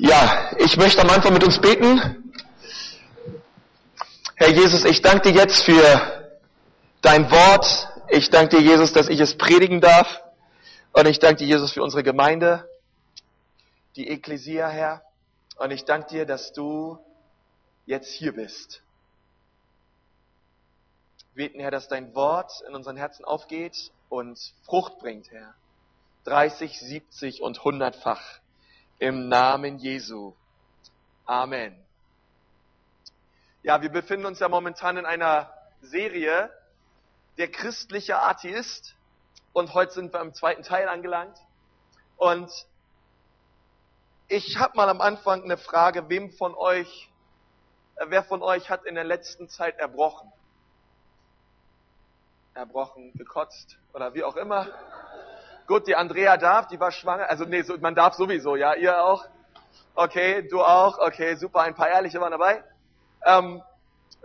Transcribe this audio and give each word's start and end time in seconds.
Ja, 0.00 0.52
ich 0.58 0.76
möchte 0.76 1.02
am 1.02 1.10
Anfang 1.10 1.32
mit 1.32 1.42
uns 1.42 1.60
beten. 1.60 2.32
Herr 4.36 4.50
Jesus, 4.50 4.84
ich 4.84 5.02
danke 5.02 5.32
dir 5.32 5.40
jetzt 5.42 5.64
für 5.64 6.30
dein 7.02 7.28
Wort. 7.32 7.88
Ich 8.08 8.30
danke 8.30 8.58
dir, 8.58 8.62
Jesus, 8.62 8.92
dass 8.92 9.08
ich 9.08 9.18
es 9.18 9.36
predigen 9.36 9.80
darf. 9.80 10.22
Und 10.92 11.06
ich 11.08 11.18
danke 11.18 11.38
dir, 11.38 11.48
Jesus, 11.48 11.72
für 11.72 11.82
unsere 11.82 12.04
Gemeinde, 12.04 12.68
die 13.96 14.08
Ekklesia, 14.08 14.68
Herr. 14.68 15.02
Und 15.56 15.72
ich 15.72 15.84
danke 15.84 16.10
dir, 16.10 16.26
dass 16.26 16.52
du 16.52 17.00
jetzt 17.84 18.12
hier 18.12 18.32
bist. 18.32 18.82
Beten, 21.34 21.58
Herr, 21.58 21.72
dass 21.72 21.88
dein 21.88 22.14
Wort 22.14 22.52
in 22.68 22.76
unseren 22.76 22.96
Herzen 22.96 23.24
aufgeht 23.24 23.90
und 24.08 24.38
Frucht 24.64 25.00
bringt, 25.00 25.32
Herr. 25.32 25.54
30, 26.22 26.78
70 26.78 27.42
und 27.42 27.58
100-fach. 27.58 28.38
Im 29.00 29.28
Namen 29.28 29.78
Jesu. 29.78 30.34
Amen. 31.24 31.76
Ja, 33.62 33.80
wir 33.80 33.90
befinden 33.90 34.26
uns 34.26 34.40
ja 34.40 34.48
momentan 34.48 34.96
in 34.96 35.06
einer 35.06 35.52
Serie, 35.80 36.50
der 37.36 37.48
christliche 37.48 38.20
Atheist. 38.20 38.96
Und 39.52 39.72
heute 39.72 39.92
sind 39.92 40.12
wir 40.12 40.20
im 40.20 40.34
zweiten 40.34 40.64
Teil 40.64 40.88
angelangt. 40.88 41.38
Und 42.16 42.50
ich 44.26 44.58
habe 44.58 44.76
mal 44.76 44.88
am 44.88 45.00
Anfang 45.00 45.44
eine 45.44 45.58
Frage, 45.58 46.08
wem 46.08 46.32
von 46.32 46.56
euch, 46.56 47.08
äh, 47.96 48.06
wer 48.08 48.24
von 48.24 48.42
euch 48.42 48.68
hat 48.68 48.84
in 48.84 48.96
der 48.96 49.04
letzten 49.04 49.48
Zeit 49.48 49.78
erbrochen? 49.78 50.32
Erbrochen, 52.54 53.12
gekotzt 53.12 53.78
oder 53.92 54.14
wie 54.14 54.24
auch 54.24 54.34
immer. 54.34 54.66
Gut, 55.68 55.86
die 55.86 55.94
Andrea 55.94 56.38
darf, 56.38 56.66
die 56.68 56.80
war 56.80 56.90
schwanger. 56.90 57.28
Also 57.28 57.44
nee, 57.44 57.62
man 57.80 57.94
darf 57.94 58.14
sowieso, 58.14 58.56
ja, 58.56 58.72
ihr 58.74 59.04
auch. 59.04 59.26
Okay, 59.94 60.48
du 60.48 60.62
auch. 60.62 60.98
Okay, 60.98 61.34
super, 61.36 61.60
ein 61.60 61.74
paar 61.74 61.90
Ehrliche 61.90 62.18
waren 62.22 62.30
dabei. 62.30 62.64
Ähm, 63.22 63.62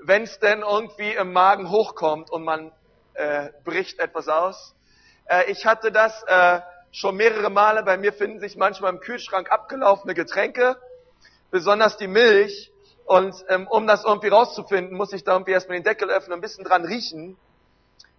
Wenn 0.01 0.23
es 0.23 0.39
denn 0.39 0.61
irgendwie 0.61 1.11
im 1.11 1.33
Magen 1.33 1.69
hochkommt 1.69 2.31
und 2.31 2.45
man 2.45 2.71
äh, 3.15 3.49
bricht 3.65 3.99
etwas 3.99 4.29
aus. 4.29 4.73
Äh, 5.25 5.51
ich 5.51 5.65
hatte 5.65 5.91
das 5.91 6.23
äh, 6.27 6.61
schon 6.93 7.17
mehrere 7.17 7.49
Male. 7.49 7.83
Bei 7.83 7.97
mir 7.97 8.13
finden 8.13 8.39
sich 8.39 8.55
manchmal 8.55 8.93
im 8.93 9.01
Kühlschrank 9.01 9.51
abgelaufene 9.51 10.13
Getränke, 10.13 10.77
besonders 11.51 11.97
die 11.97 12.07
Milch. 12.07 12.71
Und 13.03 13.35
ähm, 13.49 13.67
um 13.67 13.85
das 13.85 14.05
irgendwie 14.05 14.29
rauszufinden, 14.29 14.95
muss 14.95 15.11
ich 15.11 15.25
da 15.25 15.33
irgendwie 15.33 15.51
erstmal 15.51 15.77
den 15.77 15.83
Deckel 15.83 16.09
öffnen, 16.09 16.37
ein 16.37 16.41
bisschen 16.41 16.63
dran 16.63 16.85
riechen. 16.85 17.35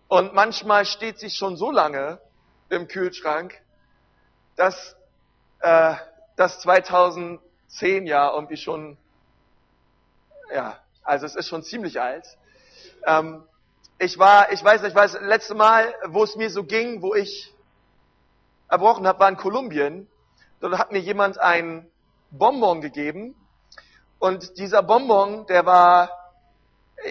Und 0.09 0.35
manchmal 0.35 0.85
steht 0.85 1.19
sie 1.19 1.31
schon 1.31 1.57
so 1.57 1.71
lange, 1.71 2.21
im 2.69 2.89
Kühlschrank, 2.89 3.61
dass 4.57 4.97
äh, 5.61 5.95
das 6.37 6.61
2010 6.61 8.07
ja 8.07 8.33
irgendwie 8.33 8.57
schon, 8.57 8.97
ja, 10.53 10.79
also 11.03 11.27
es 11.27 11.35
ist 11.35 11.49
schon 11.49 11.63
ziemlich 11.63 12.01
alt. 12.01 12.27
Ähm, 13.07 13.45
ich 13.99 14.19
war, 14.19 14.53
ich 14.53 14.63
weiß 14.63 14.83
nicht, 14.83 14.91
ich 14.91 14.97
weiß, 14.97 15.21
letzte 15.21 15.55
Mal, 15.55 15.95
wo 16.07 16.25
es 16.25 16.37
mir 16.37 16.51
so 16.51 16.65
ging, 16.65 17.03
wo 17.03 17.15
ich 17.15 17.55
erbrochen 18.69 19.07
habe, 19.07 19.21
war 19.21 19.29
in 19.29 19.37
Kolumbien. 19.37 20.09
Dort 20.61 20.79
hat 20.79 20.93
mir 20.93 20.99
jemand 20.99 21.39
ein 21.39 21.89
Bonbon 22.31 22.81
gegeben 22.81 23.37
und 24.19 24.59
dieser 24.59 24.83
Bonbon, 24.83 25.47
der 25.47 25.67
war 25.67 26.24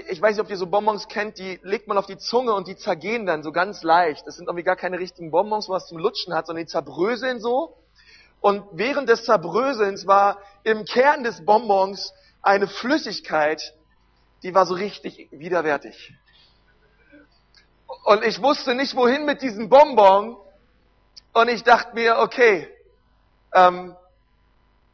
ich 0.10 0.22
weiß 0.22 0.36
nicht, 0.36 0.44
ob 0.44 0.50
ihr 0.50 0.58
so 0.58 0.66
Bonbons 0.66 1.08
kennt, 1.08 1.38
die 1.38 1.60
legt 1.62 1.88
man 1.88 1.98
auf 1.98 2.08
die 2.08 2.18
Zunge 2.18 2.54
und 2.54 2.68
die 2.68 2.76
zergehen 2.76 3.26
dann 3.26 3.44
so 3.44 3.52
ganz 3.52 3.84
leicht. 3.84 4.26
Das 4.26 4.36
sind 4.36 4.48
irgendwie 4.48 4.64
gar 4.64 4.76
keine 4.76 4.98
richtigen 4.98 5.30
Bonbons, 5.30 5.68
wo 5.68 5.74
man 5.74 5.82
es 5.82 5.88
zum 5.88 6.00
Lutschen 6.00 6.34
hat, 6.34 6.48
sondern 6.48 6.66
die 6.66 6.72
zerbröseln 6.72 7.40
so. 7.40 7.78
Und 8.42 8.64
während 8.72 9.08
des 9.08 9.24
Zerbröselns 9.26 10.08
war 10.08 10.40
im 10.64 10.86
Kern 10.86 11.24
des 11.24 11.46
Bonbons 11.46 12.14
eine 12.42 12.68
Flüssigkeit, 12.68 13.74
die 14.42 14.54
war 14.54 14.66
so 14.66 14.74
richtig 14.74 15.30
widerwärtig. 15.32 16.14
Und 18.06 18.24
ich 18.26 18.42
wusste 18.42 18.76
nicht, 18.76 18.96
wohin 18.96 19.26
mit 19.26 19.42
diesem 19.42 19.70
Bonbon. 19.70 20.38
Und 21.34 21.48
ich 21.48 21.64
dachte 21.64 21.94
mir, 21.94 22.18
okay, 22.18 22.68
ähm, 23.54 23.96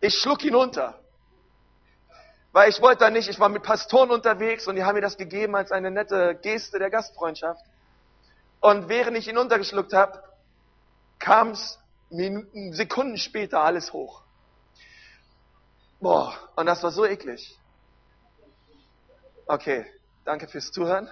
ich 0.02 0.16
schluck 0.16 0.44
ihn 0.44 0.56
unter. 0.56 0.99
Weil 2.52 2.70
ich 2.70 2.82
wollte 2.82 3.00
da 3.00 3.10
nicht, 3.10 3.30
ich 3.30 3.40
war 3.40 3.50
mit 3.50 3.64
Pastoren 3.64 4.10
unterwegs 4.10 4.68
und 4.68 4.76
die 4.76 4.84
haben 4.84 4.96
mir 4.96 5.02
das 5.02 5.18
gegeben 5.18 5.56
als 5.56 5.72
eine 5.72 5.92
nette 5.92 6.36
Geste 6.42 6.80
der 6.80 6.90
Gastfreundschaft. 6.90 7.64
Und 8.60 8.90
während 8.90 9.18
ich 9.18 9.28
ihn 9.28 9.38
untergeschluckt 9.38 9.94
habe, 9.94 10.24
kam 11.20 11.52
es 11.52 11.80
Minuten, 12.10 12.74
Sekunden 12.74 13.18
später 13.18 13.62
alles 13.62 13.94
hoch. 13.94 14.24
Boah, 16.00 16.34
und 16.56 16.66
das 16.66 16.82
war 16.82 16.92
so 16.92 17.06
eklig. 17.06 17.58
Okay, 19.46 19.86
danke 20.26 20.48
fürs 20.48 20.72
Zuhören. 20.72 21.10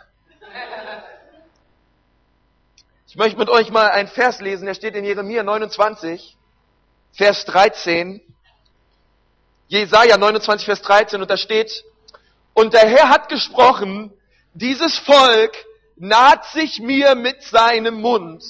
Ich 3.07 3.15
möchte 3.15 3.37
mit 3.37 3.49
euch 3.49 3.69
mal 3.71 3.89
einen 3.89 4.07
Vers 4.07 4.41
lesen, 4.41 4.65
der 4.65 4.73
steht 4.73 4.95
in 4.95 5.03
Jeremia 5.03 5.43
29, 5.43 6.37
Vers 7.13 7.45
13. 7.45 8.21
Jesaja 9.67 10.17
29, 10.17 10.65
Vers 10.65 10.81
13 10.81 11.21
und 11.21 11.29
da 11.29 11.37
steht, 11.37 11.83
und 12.53 12.73
der 12.73 12.87
Herr 12.87 13.09
hat 13.09 13.29
gesprochen, 13.29 14.13
dieses 14.53 14.97
Volk 14.97 15.55
naht 15.97 16.45
sich 16.45 16.79
mir 16.79 17.15
mit 17.15 17.43
seinem 17.43 18.01
Mund 18.01 18.43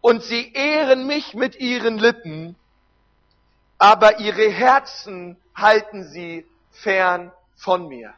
und 0.00 0.22
sie 0.22 0.52
ehren 0.52 1.06
mich 1.06 1.34
mit 1.34 1.56
ihren 1.56 1.98
Lippen, 1.98 2.56
aber 3.78 4.18
ihre 4.18 4.50
Herzen 4.50 5.40
halten 5.54 6.08
sie 6.08 6.46
fern 6.72 7.32
von 7.56 7.88
mir. 7.88 8.12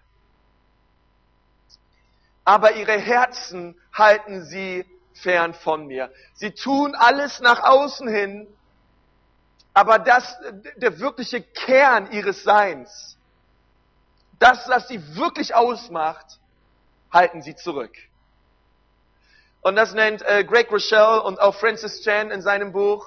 Aber 2.44 2.76
ihre 2.76 2.98
Herzen 2.98 3.78
halten 3.92 4.44
sie 4.44 4.86
fern 5.14 5.54
von 5.54 5.86
mir. 5.86 6.10
Sie 6.34 6.50
tun 6.50 6.94
alles 6.94 7.40
nach 7.40 7.62
außen 7.62 8.08
hin, 8.08 8.46
aber 9.74 9.98
das, 9.98 10.38
der 10.76 11.00
wirkliche 11.00 11.42
Kern 11.42 12.10
ihres 12.12 12.44
Seins, 12.44 13.18
das, 14.38 14.68
was 14.68 14.86
sie 14.88 15.16
wirklich 15.16 15.54
ausmacht, 15.54 16.38
halten 17.12 17.42
sie 17.42 17.56
zurück. 17.56 17.92
Und 19.62 19.76
das 19.76 19.92
nennt 19.94 20.22
äh, 20.22 20.44
Greg 20.44 20.70
Rochelle 20.70 21.22
und 21.22 21.40
auch 21.40 21.54
Francis 21.54 22.02
Chan 22.02 22.30
in 22.30 22.40
seinem 22.40 22.72
Buch 22.72 23.06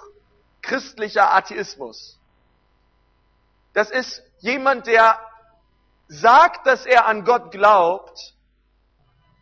christlicher 0.61 1.33
Atheismus. 1.33 2.19
Das 3.73 3.89
ist 3.89 4.21
jemand, 4.39 4.87
der 4.87 5.19
sagt, 6.07 6.67
dass 6.67 6.85
er 6.85 7.05
an 7.05 7.23
Gott 7.23 7.51
glaubt, 7.51 8.33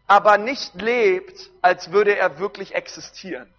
aber 0.08 0.38
nicht 0.38 0.76
lebt, 0.76 1.50
als 1.62 1.92
würde 1.92 2.16
er 2.16 2.38
wirklich 2.38 2.76
existieren. 2.76 3.52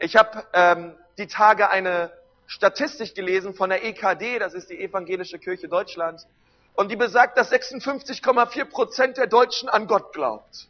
Ich 0.00 0.16
habe 0.16 0.44
ähm, 0.54 0.96
die 1.18 1.26
Tage 1.26 1.70
eine 1.70 2.10
Statistik 2.46 3.14
gelesen 3.14 3.54
von 3.54 3.68
der 3.68 3.84
EKD, 3.84 4.38
das 4.38 4.54
ist 4.54 4.70
die 4.70 4.80
Evangelische 4.82 5.38
Kirche 5.38 5.68
Deutschland, 5.68 6.26
und 6.74 6.90
die 6.90 6.96
besagt, 6.96 7.36
dass 7.36 7.52
56,4 7.52 8.64
Prozent 8.64 9.18
der 9.18 9.26
Deutschen 9.26 9.68
an 9.68 9.86
Gott 9.86 10.14
glaubt. 10.14 10.68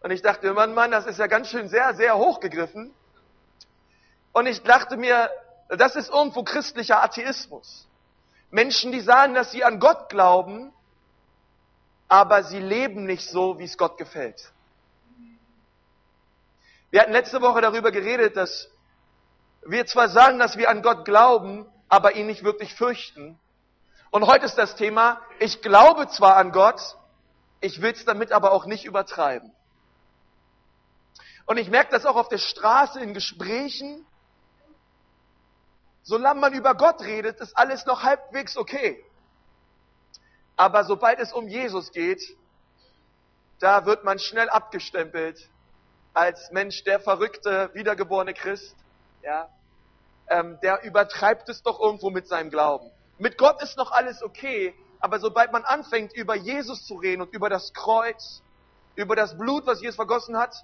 Und 0.00 0.10
ich 0.10 0.20
dachte, 0.20 0.52
Mann, 0.52 0.74
Mann, 0.74 0.90
das 0.90 1.06
ist 1.06 1.18
ja 1.18 1.28
ganz 1.28 1.48
schön 1.48 1.68
sehr, 1.68 1.94
sehr 1.94 2.18
hochgegriffen. 2.18 2.92
Und 4.32 4.46
ich 4.46 4.62
dachte 4.62 4.98
mir, 4.98 5.30
das 5.68 5.96
ist 5.96 6.10
irgendwo 6.10 6.42
christlicher 6.42 7.02
Atheismus. 7.02 7.88
Menschen, 8.50 8.92
die 8.92 9.00
sagen, 9.00 9.32
dass 9.32 9.50
sie 9.50 9.64
an 9.64 9.80
Gott 9.80 10.10
glauben, 10.10 10.72
aber 12.06 12.42
sie 12.42 12.58
leben 12.58 13.06
nicht 13.06 13.28
so, 13.28 13.58
wie 13.58 13.64
es 13.64 13.78
Gott 13.78 13.96
gefällt. 13.96 14.52
Wir 16.90 17.02
hatten 17.02 17.12
letzte 17.12 17.40
Woche 17.40 17.60
darüber 17.60 17.92
geredet, 17.92 18.36
dass 18.36 18.68
wir 19.62 19.86
zwar 19.86 20.08
sagen, 20.08 20.40
dass 20.40 20.56
wir 20.56 20.68
an 20.68 20.82
Gott 20.82 21.04
glauben, 21.04 21.70
aber 21.88 22.16
ihn 22.16 22.26
nicht 22.26 22.42
wirklich 22.42 22.74
fürchten. 22.74 23.38
Und 24.10 24.26
heute 24.26 24.46
ist 24.46 24.56
das 24.56 24.74
Thema, 24.74 25.20
ich 25.38 25.62
glaube 25.62 26.08
zwar 26.08 26.36
an 26.36 26.50
Gott, 26.50 26.80
ich 27.60 27.80
will 27.80 27.92
es 27.92 28.04
damit 28.04 28.32
aber 28.32 28.50
auch 28.50 28.66
nicht 28.66 28.84
übertreiben. 28.84 29.52
Und 31.46 31.58
ich 31.58 31.70
merke 31.70 31.92
das 31.92 32.06
auch 32.06 32.16
auf 32.16 32.28
der 32.28 32.38
Straße 32.38 32.98
in 33.00 33.14
Gesprächen. 33.14 34.04
Solange 36.02 36.40
man 36.40 36.54
über 36.54 36.74
Gott 36.74 37.02
redet, 37.02 37.38
ist 37.40 37.56
alles 37.56 37.86
noch 37.86 38.02
halbwegs 38.02 38.56
okay. 38.56 39.04
Aber 40.56 40.84
sobald 40.84 41.20
es 41.20 41.32
um 41.32 41.46
Jesus 41.46 41.92
geht, 41.92 42.36
da 43.60 43.86
wird 43.86 44.02
man 44.02 44.18
schnell 44.18 44.48
abgestempelt 44.48 45.48
als 46.14 46.50
Mensch 46.50 46.84
der 46.84 47.00
verrückte, 47.00 47.70
wiedergeborene 47.74 48.34
Christ, 48.34 48.76
ja, 49.22 49.48
ähm, 50.28 50.58
der 50.62 50.82
übertreibt 50.82 51.48
es 51.48 51.62
doch 51.62 51.80
irgendwo 51.80 52.10
mit 52.10 52.26
seinem 52.26 52.50
Glauben. 52.50 52.90
Mit 53.18 53.36
Gott 53.36 53.62
ist 53.62 53.76
noch 53.76 53.92
alles 53.92 54.22
okay, 54.22 54.74
aber 55.00 55.18
sobald 55.18 55.52
man 55.52 55.64
anfängt, 55.64 56.12
über 56.14 56.34
Jesus 56.34 56.86
zu 56.86 56.94
reden 56.94 57.22
und 57.22 57.34
über 57.34 57.48
das 57.48 57.72
Kreuz, 57.72 58.42
über 58.96 59.16
das 59.16 59.36
Blut, 59.36 59.66
was 59.66 59.80
Jesus 59.80 59.96
vergossen 59.96 60.36
hat, 60.36 60.54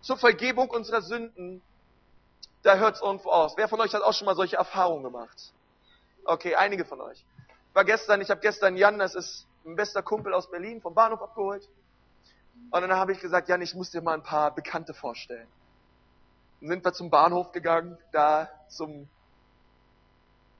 zur 0.00 0.16
Vergebung 0.16 0.70
unserer 0.70 1.02
Sünden, 1.02 1.62
da 2.62 2.76
hört 2.76 2.96
es 2.96 3.02
irgendwo 3.02 3.30
aus. 3.30 3.56
Wer 3.56 3.68
von 3.68 3.80
euch 3.80 3.94
hat 3.94 4.02
auch 4.02 4.12
schon 4.12 4.26
mal 4.26 4.36
solche 4.36 4.56
Erfahrungen 4.56 5.04
gemacht? 5.04 5.52
Okay, 6.24 6.54
einige 6.54 6.84
von 6.84 7.00
euch. 7.00 7.24
War 7.72 7.84
gestern, 7.84 8.20
ich 8.20 8.30
habe 8.30 8.40
gestern 8.40 8.76
Jan, 8.76 8.98
das 8.98 9.14
ist 9.14 9.46
ein 9.64 9.76
bester 9.76 10.02
Kumpel 10.02 10.32
aus 10.32 10.50
Berlin, 10.50 10.80
vom 10.80 10.94
Bahnhof 10.94 11.22
abgeholt. 11.22 11.68
Und 12.70 12.82
dann 12.82 12.92
habe 12.92 13.12
ich 13.12 13.20
gesagt, 13.20 13.48
Jan, 13.48 13.62
ich 13.62 13.74
muss 13.74 13.90
dir 13.90 14.02
mal 14.02 14.14
ein 14.14 14.22
paar 14.22 14.54
Bekannte 14.54 14.94
vorstellen. 14.94 15.48
Dann 16.60 16.70
sind 16.70 16.84
wir 16.84 16.92
zum 16.92 17.10
Bahnhof 17.10 17.52
gegangen, 17.52 17.98
da 18.12 18.48
zum 18.68 19.08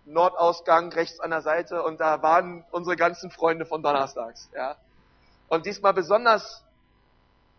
Nordausgang 0.05 0.93
rechts 0.93 1.19
an 1.21 1.31
der 1.31 1.43
Seite 1.43 1.83
und 1.83 2.01
da 2.01 2.23
waren 2.23 2.65
unsere 2.71 2.97
ganzen 2.97 3.31
Freunde 3.31 3.67
von 3.67 3.83
Donnerstags, 3.83 4.49
ja. 4.55 4.77
Und 5.49 5.67
diesmal 5.67 5.93
besonders 5.93 6.65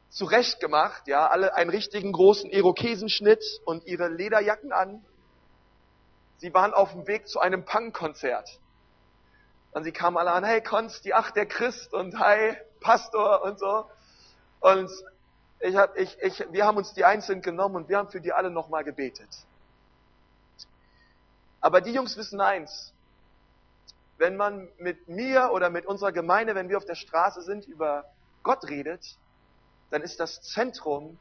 zurecht 0.09 0.59
gemacht, 0.59 1.07
ja, 1.07 1.27
alle 1.27 1.53
einen 1.55 1.69
richtigen 1.69 2.11
großen 2.11 2.49
Irokesenschnitt 2.49 3.43
und 3.65 3.85
ihre 3.85 4.07
Lederjacken 4.07 4.71
an. 4.71 5.03
Sie 6.37 6.53
waren 6.53 6.73
auf 6.73 6.91
dem 6.91 7.07
Weg 7.07 7.27
zu 7.27 7.39
einem 7.39 7.65
Punk-Konzert. 7.65 8.59
Und 9.71 9.83
sie 9.83 9.91
kamen 9.91 10.17
alle 10.17 10.31
an, 10.31 10.43
hey 10.43 10.61
Konsti, 10.61 11.13
ach 11.13 11.31
der 11.31 11.45
Christ 11.45 11.93
und 11.93 12.17
hi 12.19 12.55
Pastor 12.79 13.43
und 13.43 13.59
so. 13.59 13.85
Und 14.59 14.91
ich 15.59 15.75
hab, 15.75 15.97
ich, 15.97 16.17
ich, 16.21 16.45
wir 16.51 16.65
haben 16.65 16.77
uns 16.77 16.93
die 16.93 17.05
einzeln 17.05 17.41
genommen 17.41 17.75
und 17.75 17.89
wir 17.89 17.97
haben 17.97 18.09
für 18.09 18.21
die 18.21 18.33
alle 18.33 18.51
nochmal 18.51 18.83
gebetet. 18.83 19.29
Aber 21.61 21.81
die 21.81 21.91
Jungs 21.91 22.15
wissen 22.17 22.39
eins. 22.39 22.93
Wenn 24.17 24.35
man 24.35 24.67
mit 24.77 25.07
mir 25.07 25.51
oder 25.51 25.69
mit 25.69 25.85
unserer 25.85 26.11
Gemeinde, 26.11 26.55
wenn 26.55 26.69
wir 26.69 26.77
auf 26.77 26.85
der 26.85 26.95
Straße 26.95 27.41
sind, 27.41 27.65
über 27.65 28.05
Gott 28.43 28.67
redet, 28.67 29.17
dann 29.89 30.01
ist 30.01 30.19
das 30.19 30.41
Zentrum, 30.41 31.17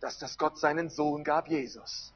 dass 0.00 0.18
das 0.18 0.38
Gott 0.38 0.58
seinen 0.58 0.90
Sohn 0.90 1.24
gab, 1.24 1.48
Jesus. 1.48 2.12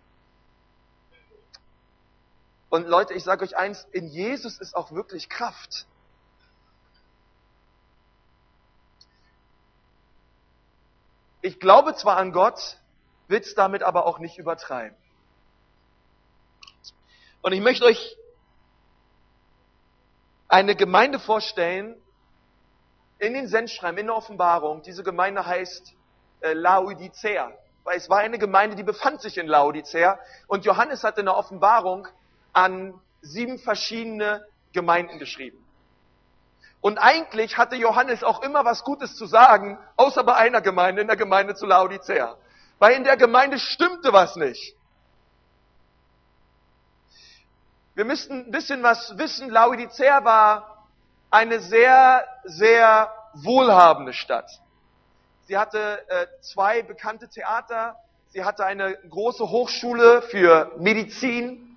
Und 2.70 2.86
Leute, 2.86 3.12
ich 3.14 3.24
sage 3.24 3.44
euch 3.44 3.56
eins, 3.56 3.86
in 3.92 4.06
Jesus 4.08 4.58
ist 4.58 4.74
auch 4.74 4.92
wirklich 4.92 5.28
Kraft. 5.28 5.86
Ich 11.42 11.58
glaube 11.58 11.94
zwar 11.96 12.16
an 12.16 12.32
Gott, 12.32 12.78
will 13.26 13.40
es 13.40 13.54
damit 13.54 13.82
aber 13.82 14.06
auch 14.06 14.20
nicht 14.20 14.38
übertreiben. 14.38 14.96
Und 17.42 17.52
ich 17.52 17.60
möchte 17.60 17.84
euch 17.84 18.16
eine 20.46 20.76
Gemeinde 20.76 21.18
vorstellen, 21.18 21.96
in 23.18 23.34
den 23.34 23.48
Sendschreiben, 23.48 23.98
in 23.98 24.06
der 24.06 24.16
Offenbarung, 24.16 24.82
diese 24.82 25.02
Gemeinde 25.02 25.44
heißt 25.44 25.94
äh, 26.42 26.52
Laodicea. 26.52 27.52
Weil 27.84 27.96
es 27.96 28.08
war 28.08 28.18
eine 28.18 28.38
Gemeinde, 28.38 28.76
die 28.76 28.84
befand 28.84 29.20
sich 29.20 29.38
in 29.38 29.48
Laodicea. 29.48 30.20
Und 30.46 30.64
Johannes 30.64 31.02
hat 31.02 31.18
in 31.18 31.26
der 31.26 31.36
Offenbarung 31.36 32.06
an 32.52 33.00
sieben 33.20 33.58
verschiedene 33.58 34.46
Gemeinden 34.72 35.18
geschrieben. 35.18 35.58
Und 36.82 36.98
eigentlich 36.98 37.56
hatte 37.56 37.76
Johannes 37.76 38.24
auch 38.24 38.42
immer 38.42 38.64
was 38.64 38.82
Gutes 38.82 39.14
zu 39.14 39.24
sagen, 39.26 39.78
außer 39.96 40.24
bei 40.24 40.34
einer 40.34 40.60
Gemeinde, 40.60 41.00
in 41.00 41.06
der 41.06 41.16
Gemeinde 41.16 41.54
zu 41.54 41.64
Laodicea. 41.64 42.36
Weil 42.80 42.96
in 42.96 43.04
der 43.04 43.16
Gemeinde 43.16 43.60
stimmte 43.60 44.12
was 44.12 44.34
nicht. 44.34 44.74
Wir 47.94 48.04
müssten 48.04 48.46
ein 48.46 48.50
bisschen 48.50 48.82
was 48.82 49.16
wissen. 49.16 49.48
Laodicea 49.48 50.24
war 50.24 50.88
eine 51.30 51.60
sehr, 51.60 52.26
sehr 52.44 53.14
wohlhabende 53.34 54.12
Stadt. 54.12 54.50
Sie 55.42 55.56
hatte 55.56 56.04
äh, 56.08 56.26
zwei 56.40 56.82
bekannte 56.82 57.28
Theater. 57.28 57.96
Sie 58.30 58.42
hatte 58.44 58.64
eine 58.64 58.96
große 59.08 59.48
Hochschule 59.48 60.22
für 60.22 60.72
Medizin. 60.78 61.76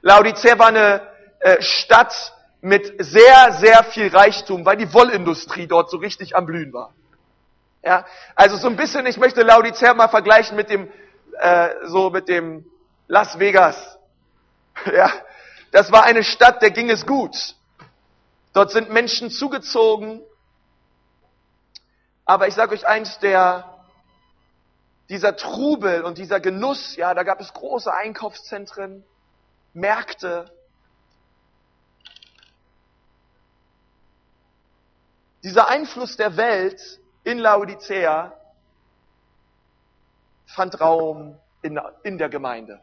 Laodicea 0.00 0.58
war 0.58 0.68
eine 0.68 1.06
äh, 1.38 1.62
Stadt 1.62 2.34
mit 2.60 2.94
sehr, 3.02 3.52
sehr 3.54 3.84
viel 3.84 4.08
Reichtum, 4.08 4.64
weil 4.64 4.76
die 4.76 4.92
Wollindustrie 4.92 5.66
dort 5.66 5.90
so 5.90 5.96
richtig 5.96 6.36
am 6.36 6.46
Blühen 6.46 6.72
war. 6.72 6.92
Ja, 7.82 8.04
also 8.34 8.56
so 8.56 8.66
ein 8.68 8.76
bisschen, 8.76 9.06
ich 9.06 9.16
möchte 9.16 9.42
Laodicea 9.42 9.94
mal 9.94 10.08
vergleichen 10.08 10.56
mit 10.56 10.68
dem, 10.68 10.90
äh, 11.38 11.70
so 11.86 12.10
mit 12.10 12.28
dem 12.28 12.64
Las 13.08 13.38
Vegas. 13.38 13.98
Ja, 14.94 15.12
das 15.72 15.92
war 15.92 16.04
eine 16.04 16.24
Stadt, 16.24 16.62
der 16.62 16.70
ging 16.70 16.88
es 16.88 17.04
gut. 17.04 17.36
Dort 18.54 18.70
sind 18.70 18.90
Menschen 18.90 19.30
zugezogen. 19.30 20.22
Aber 22.24 22.48
ich 22.48 22.54
sage 22.54 22.72
euch 22.72 22.86
eins, 22.86 23.18
der, 23.18 23.78
dieser 25.10 25.36
Trubel 25.36 26.02
und 26.02 26.16
dieser 26.16 26.40
Genuss, 26.40 26.96
ja, 26.96 27.12
da 27.12 27.24
gab 27.24 27.40
es 27.40 27.52
große 27.52 27.92
Einkaufszentren, 27.92 29.04
Märkte. 29.74 30.50
Dieser 35.42 35.68
Einfluss 35.68 36.16
der 36.16 36.36
Welt 36.36 37.00
in 37.24 37.38
Laodicea 37.38 38.32
fand 40.46 40.80
Raum 40.80 41.38
in, 41.62 41.80
in 42.02 42.18
der 42.18 42.28
Gemeinde. 42.28 42.80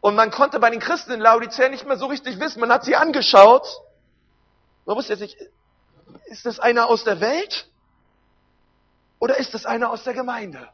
Und 0.00 0.14
man 0.14 0.30
konnte 0.30 0.60
bei 0.60 0.70
den 0.70 0.80
Christen 0.80 1.12
in 1.12 1.20
Laodicea 1.20 1.68
nicht 1.68 1.86
mehr 1.86 1.96
so 1.96 2.06
richtig 2.06 2.38
wissen. 2.38 2.60
Man 2.60 2.70
hat 2.70 2.84
sie 2.84 2.94
angeschaut. 2.94 3.66
Man 4.86 4.96
wusste 4.96 5.14
jetzt 5.14 5.20
nicht, 5.20 5.36
ist 6.26 6.46
das 6.46 6.60
einer 6.60 6.86
aus 6.86 7.04
der 7.04 7.20
Welt? 7.20 7.68
Oder 9.18 9.38
ist 9.38 9.54
das 9.54 9.66
einer 9.66 9.90
aus 9.90 10.04
der 10.04 10.14
Gemeinde? 10.14 10.68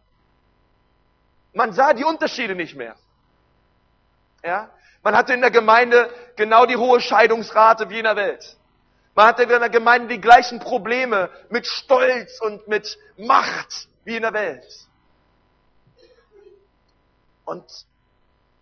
Man 1.54 1.72
sah 1.72 1.94
die 1.94 2.04
Unterschiede 2.04 2.54
nicht 2.54 2.76
mehr. 2.76 2.96
Ja? 4.42 4.68
Man 5.02 5.16
hatte 5.16 5.32
in 5.32 5.40
der 5.40 5.50
Gemeinde 5.50 6.10
genau 6.36 6.66
die 6.66 6.76
hohe 6.76 7.00
Scheidungsrate 7.00 7.90
wie 7.90 7.98
in 7.98 8.04
der 8.04 8.16
Welt. 8.16 8.56
Man 9.14 9.26
hatte 9.26 9.44
in 9.44 9.48
der 9.48 9.70
Gemeinde 9.70 10.08
die 10.08 10.20
gleichen 10.20 10.58
Probleme 10.58 11.30
mit 11.48 11.66
Stolz 11.66 12.40
und 12.40 12.66
mit 12.66 12.98
Macht 13.16 13.88
wie 14.04 14.16
in 14.16 14.22
der 14.22 14.32
Welt. 14.32 14.66
Und 17.44 17.64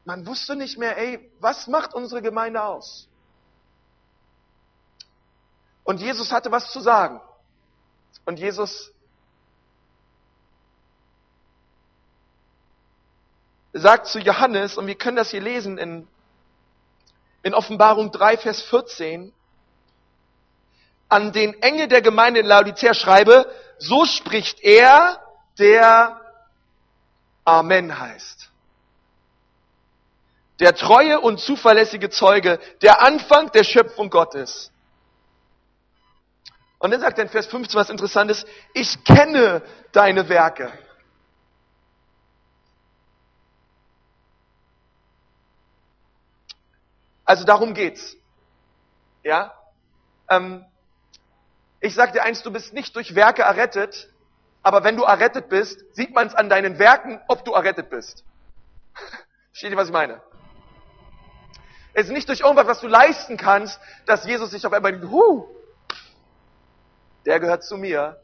man 0.04 0.26
wusste 0.26 0.56
nicht 0.56 0.78
mehr, 0.78 0.98
ey, 0.98 1.30
was 1.40 1.68
macht 1.68 1.94
unsere 1.94 2.20
Gemeinde 2.20 2.62
aus? 2.62 3.08
Und 5.84 6.00
Jesus 6.00 6.32
hatte 6.32 6.50
was 6.50 6.70
zu 6.70 6.80
sagen. 6.80 7.20
Und 8.24 8.38
Jesus 8.38 8.92
sagt 13.72 14.06
zu 14.06 14.18
Johannes, 14.18 14.76
und 14.76 14.86
wir 14.86 14.94
können 14.96 15.16
das 15.16 15.30
hier 15.30 15.40
lesen 15.40 15.78
in, 15.78 16.08
in 17.42 17.54
Offenbarung 17.54 18.10
3, 18.10 18.36
Vers 18.36 18.62
14, 18.62 19.32
an 21.08 21.32
den 21.32 21.60
Engel 21.62 21.88
der 21.88 22.02
Gemeinde 22.02 22.40
in 22.40 22.46
Laodicea 22.46 22.94
schreibe, 22.94 23.50
so 23.78 24.04
spricht 24.04 24.62
er, 24.62 25.20
der 25.58 26.20
Amen 27.44 27.98
heißt 27.98 28.52
der 30.62 30.76
treue 30.76 31.18
und 31.18 31.40
zuverlässige 31.40 32.08
Zeuge, 32.08 32.60
der 32.82 33.02
Anfang 33.02 33.50
der 33.50 33.64
Schöpfung 33.64 34.10
Gottes. 34.10 34.70
Und 36.78 36.92
dann 36.92 37.00
sagt 37.00 37.18
er 37.18 37.24
in 37.24 37.30
Vers 37.30 37.46
15 37.46 37.80
was 37.80 37.90
Interessantes, 37.90 38.46
ich 38.72 39.02
kenne 39.02 39.62
deine 39.90 40.28
Werke. 40.28 40.72
Also 47.24 47.44
darum 47.44 47.74
geht's. 47.74 48.16
Ja? 49.22 49.52
Ähm, 50.28 50.64
ich 51.80 51.94
sag 51.94 52.12
dir 52.12 52.22
eins, 52.22 52.42
du 52.42 52.52
bist 52.52 52.72
nicht 52.72 52.94
durch 52.96 53.14
Werke 53.14 53.42
errettet, 53.42 54.12
aber 54.62 54.84
wenn 54.84 54.96
du 54.96 55.02
errettet 55.02 55.48
bist, 55.48 55.84
sieht 55.94 56.14
man 56.14 56.28
es 56.28 56.34
an 56.34 56.48
deinen 56.48 56.78
Werken, 56.78 57.20
ob 57.28 57.44
du 57.44 57.52
errettet 57.52 57.90
bist. 57.90 58.24
Versteht 59.50 59.70
ihr, 59.70 59.76
was 59.76 59.88
ich 59.88 59.92
meine? 59.92 60.22
Es 61.94 62.06
ist 62.06 62.12
nicht 62.12 62.28
durch 62.28 62.40
irgendwas, 62.40 62.66
was 62.66 62.80
du 62.80 62.86
leisten 62.86 63.36
kannst, 63.36 63.78
dass 64.06 64.24
Jesus 64.24 64.50
sich 64.50 64.64
auf 64.64 64.72
einmal 64.72 64.92
denkt, 64.92 65.08
huh, 65.10 65.46
der 67.26 67.38
gehört 67.38 67.64
zu 67.64 67.76
mir. 67.76 68.20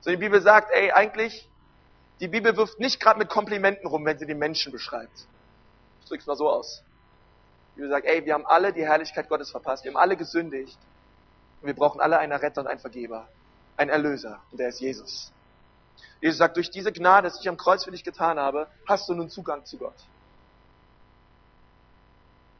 So 0.00 0.10
die 0.10 0.16
Bibel 0.16 0.40
sagt, 0.42 0.72
ey, 0.72 0.90
eigentlich, 0.90 1.48
die 2.20 2.28
Bibel 2.28 2.56
wirft 2.56 2.80
nicht 2.80 3.00
gerade 3.00 3.18
mit 3.18 3.28
Komplimenten 3.28 3.86
rum, 3.86 4.04
wenn 4.04 4.18
sie 4.18 4.26
den 4.26 4.38
Menschen 4.38 4.72
beschreibt. 4.72 5.26
Ich 6.00 6.08
drück's 6.08 6.26
mal 6.26 6.36
so 6.36 6.50
aus. 6.50 6.82
Die 7.78 7.82
Bibel 7.82 7.90
sagt, 7.90 8.08
ey, 8.08 8.24
wir 8.24 8.34
haben 8.34 8.44
alle 8.44 8.72
die 8.72 8.84
Herrlichkeit 8.84 9.28
Gottes 9.28 9.52
verpasst, 9.52 9.84
wir 9.84 9.92
haben 9.92 9.98
alle 9.98 10.16
gesündigt. 10.16 10.76
Und 11.60 11.68
wir 11.68 11.74
brauchen 11.74 12.00
alle 12.00 12.18
einen 12.18 12.32
Retter 12.32 12.62
und 12.62 12.66
einen 12.66 12.80
Vergeber, 12.80 13.28
einen 13.76 13.88
Erlöser. 13.88 14.40
Und 14.50 14.58
der 14.58 14.70
ist 14.70 14.80
Jesus. 14.80 15.30
Jesus 16.20 16.38
sagt, 16.38 16.56
durch 16.56 16.72
diese 16.72 16.90
Gnade, 16.90 17.30
die 17.30 17.38
ich 17.40 17.48
am 17.48 17.56
Kreuz 17.56 17.84
für 17.84 17.92
dich 17.92 18.02
getan 18.02 18.40
habe, 18.40 18.66
hast 18.88 19.08
du 19.08 19.14
nun 19.14 19.30
Zugang 19.30 19.64
zu 19.64 19.78
Gott. 19.78 19.94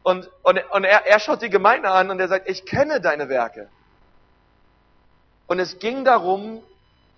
Und, 0.05 0.31
und, 0.45 0.61
und 0.71 0.85
er, 0.85 1.05
er 1.05 1.19
schaut 1.19 1.43
die 1.43 1.51
Gemeinde 1.51 1.91
an 1.91 2.11
und 2.11 2.21
er 2.21 2.29
sagt, 2.29 2.49
ich 2.49 2.65
kenne 2.65 3.01
deine 3.01 3.29
Werke. 3.29 3.69
Und 5.49 5.59
es 5.59 5.81
ging 5.81 6.05
darum, 6.05 6.63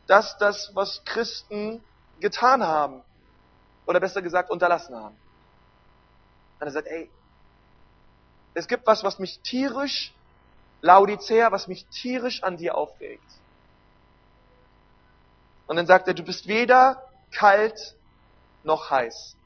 das 0.07 0.39
das, 0.39 0.71
was 0.75 1.05
Christen 1.05 1.85
getan 2.19 2.63
haben. 2.63 3.03
Oder 3.85 4.01
besser 4.01 4.23
gesagt, 4.23 4.51
unterlassen 4.51 4.97
haben. 4.97 5.19
Und 6.61 6.67
er 6.67 6.71
sagt, 6.71 6.87
ey, 6.87 7.11
es 8.55 8.69
gibt 8.69 8.87
was, 8.87 9.05
was 9.05 9.19
mich 9.19 9.41
tierisch, 9.41 10.13
Laodicea, 10.83 11.53
was 11.53 11.69
mich 11.69 11.87
tierisch 11.87 12.43
an 12.43 12.57
dir 12.57 12.77
aufregt. 12.77 13.23
Und 15.67 15.77
dann 15.77 15.87
sagt 15.87 16.09
er, 16.09 16.15
du 16.15 16.23
bist 16.23 16.49
weder 16.49 17.03
kalt 17.31 17.95
noch 18.65 18.91
heiß. 18.91 19.37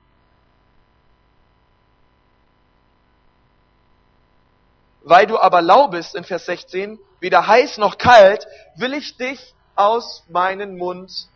Weil 5.03 5.27
du 5.27 5.39
aber 5.39 5.61
lau 5.61 5.89
bist 5.89 6.15
in 6.15 6.25
Vers 6.25 6.47
16, 6.47 6.99
weder 7.21 7.47
heiß 7.47 7.77
noch 7.77 7.99
kalt, 7.99 8.47
will 8.77 8.95
ich 8.95 9.19
dich 9.19 9.55
aus 9.77 10.25
meinem 10.29 10.79
Mund 10.79 11.29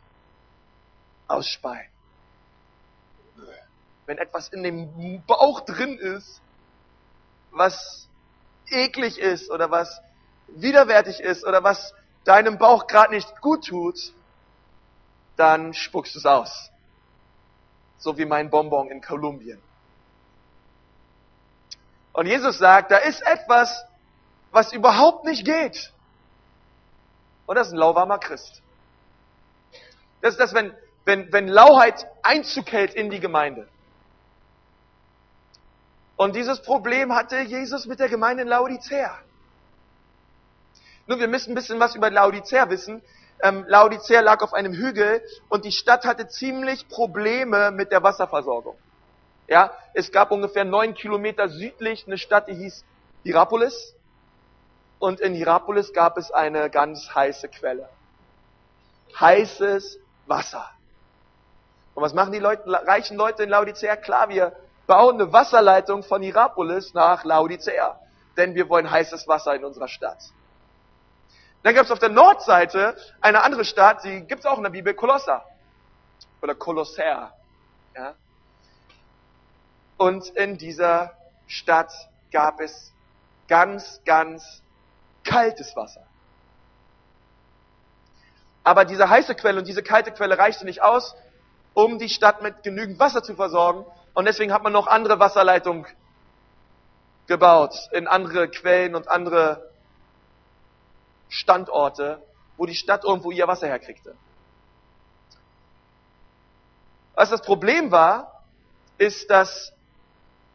ausspeien. 1.27 1.91
Wenn 4.07 4.17
etwas 4.17 4.49
in 4.49 4.63
dem 4.63 5.23
Bauch 5.27 5.61
drin 5.61 5.99
ist, 5.99 6.41
was 7.51 8.09
eklig 8.71 9.19
ist 9.19 9.51
oder 9.51 9.71
was 9.71 10.01
widerwärtig 10.49 11.21
ist 11.21 11.45
oder 11.45 11.63
was 11.63 11.95
deinem 12.25 12.59
Bauch 12.59 12.87
gerade 12.87 13.15
nicht 13.15 13.41
gut 13.41 13.67
tut, 13.67 14.13
dann 15.37 15.73
spuckst 15.73 16.15
du 16.15 16.19
es 16.19 16.27
aus. 16.27 16.71
So 17.99 18.17
wie 18.19 18.25
mein 18.25 18.51
Bonbon 18.51 18.91
in 18.91 19.01
Kolumbien. 19.01 19.61
Und 22.13 22.27
Jesus 22.27 22.59
sagt, 22.59 22.91
da 22.91 22.97
ist 22.97 23.23
etwas, 23.23 23.85
was 24.51 24.73
überhaupt 24.73 25.25
nicht 25.25 25.45
geht. 25.45 25.93
Und 27.47 27.57
das 27.57 27.69
ist 27.69 27.73
ein 27.73 27.79
lauwarmer 27.79 28.19
Christ. 28.19 28.63
Das 30.21 30.33
ist 30.33 30.41
das, 30.41 30.53
wenn, 30.53 30.75
wenn, 31.05 31.33
wenn 31.33 31.49
Lauheit 31.49 32.07
Einzug 32.23 32.71
hält 32.73 32.95
in 32.95 33.11
die 33.11 33.21
Gemeinde. 33.21 33.69
Und 36.19 36.35
dieses 36.35 36.61
Problem 36.61 37.15
hatte 37.15 37.39
Jesus 37.39 37.87
mit 37.87 38.01
der 38.01 38.09
Gemeinde 38.09 38.43
in 38.43 38.49
Laodicea. 38.49 39.17
Nun, 41.07 41.21
wir 41.21 41.29
müssen 41.29 41.53
ein 41.53 41.55
bisschen 41.55 41.79
was 41.79 41.95
über 41.95 42.11
Laodicea 42.11 42.69
wissen. 42.69 43.01
Ähm, 43.41 43.65
Laodicea 43.69 44.21
lag 44.21 44.43
auf 44.43 44.53
einem 44.53 44.73
Hügel 44.73 45.23
und 45.49 45.65
die 45.65 45.71
Stadt 45.71 46.05
hatte 46.05 46.27
ziemlich 46.27 46.89
Probleme 46.89 47.71
mit 47.71 47.93
der 47.93 48.03
Wasserversorgung. 48.03 48.77
Ja, 49.47 49.73
es 49.95 50.11
gab 50.11 50.33
ungefähr 50.33 50.65
neun 50.65 50.95
Kilometer 50.95 51.49
südlich 51.49 52.05
eine 52.09 52.19
Stadt, 52.19 52.49
die 52.49 52.55
hieß 52.55 52.85
Hierapolis. 53.23 53.95
Und 54.99 55.21
in 55.21 55.35
Hierapolis 55.35 55.93
gab 55.93 56.19
es 56.19 56.33
eine 56.33 56.69
ganz 56.69 57.15
heiße 57.15 57.49
Quelle. 57.49 57.89
Heißes 59.21 60.01
Wasser. 60.27 60.69
Und 61.95 62.03
was 62.03 62.13
machen 62.13 62.33
die 62.33 62.41
Leute, 62.41 62.65
reichen 62.67 63.17
Leute 63.17 63.45
in 63.45 63.51
Laodicea? 63.51 63.95
Klar, 63.95 64.29
wir 64.31 64.57
bauen 64.89 65.21
eine 65.21 65.33
Wasserleitung 65.33 66.03
von 66.03 66.23
Hierapolis 66.23 66.95
nach 66.95 67.23
Laodicea. 67.23 68.01
Denn 68.37 68.57
wir 68.57 68.69
wollen 68.69 68.91
heißes 68.91 69.29
Wasser 69.29 69.55
in 69.55 69.65
unserer 69.65 69.87
Stadt. 69.87 70.19
Dann 71.63 71.75
gab 71.75 71.85
es 71.85 71.91
auf 71.91 71.99
der 71.99 72.09
Nordseite 72.09 72.97
eine 73.21 73.43
andere 73.43 73.65
Stadt, 73.65 74.03
die 74.05 74.23
gibt 74.23 74.41
es 74.41 74.47
auch 74.47 74.57
in 74.57 74.63
der 74.63 74.71
Bibel, 74.71 74.95
Kolossa. 74.95 75.45
Oder 76.41 76.55
Kolosser. 76.55 77.33
Ja? 77.95 78.15
Und 79.99 80.29
in 80.31 80.57
dieser 80.57 81.13
Stadt 81.47 81.93
gab 82.33 82.61
es 82.61 82.93
ganz, 83.49 84.01
ganz 84.05 84.63
kaltes 85.25 85.75
Wasser. 85.77 86.07
Aber 88.65 88.85
diese 88.85 89.11
heiße 89.11 89.35
Quelle 89.35 89.59
und 89.59 89.67
diese 89.67 89.83
kalte 89.83 90.13
Quelle 90.13 90.39
reichte 90.39 90.65
nicht 90.65 90.83
aus, 90.83 91.15
um 91.75 91.99
die 91.99 92.09
Stadt 92.09 92.43
mit 92.43 92.63
genügend 92.63 92.99
Wasser 92.99 93.23
zu 93.23 93.35
versorgen. 93.35 93.85
Und 94.19 94.25
deswegen 94.25 94.53
hat 94.53 94.65
man 94.65 94.73
noch 94.73 94.89
andere 94.89 95.21
Wasserleitungen 95.21 95.87
gebaut 97.29 97.89
in 97.93 98.09
andere 98.09 98.49
Quellen 98.49 98.97
und 98.97 99.07
andere 99.07 99.71
Standorte, 101.29 102.21
wo 102.57 102.67
die 102.67 102.75
Stadt 102.75 103.05
irgendwo 103.05 103.31
ihr 103.31 103.47
Wasser 103.47 103.69
herkriegte. 103.69 104.17
Was 107.15 107.31
das 107.31 107.43
Problem 107.43 107.93
war, 107.93 108.43
ist, 108.97 109.31
dass 109.31 109.73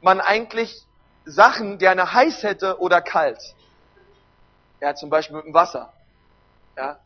man 0.02 0.20
eigentlich 0.20 0.86
Sachen 1.24 1.78
gerne 1.78 2.12
heiß 2.12 2.44
hätte 2.44 2.82
oder 2.82 3.00
kalt. 3.02 3.40
Ja, 4.82 4.94
zum 4.94 5.10
Beispiel 5.10 5.38
mit 5.38 5.46
dem 5.46 5.54
Wasser. 5.54 5.94
Ja, 6.76 7.00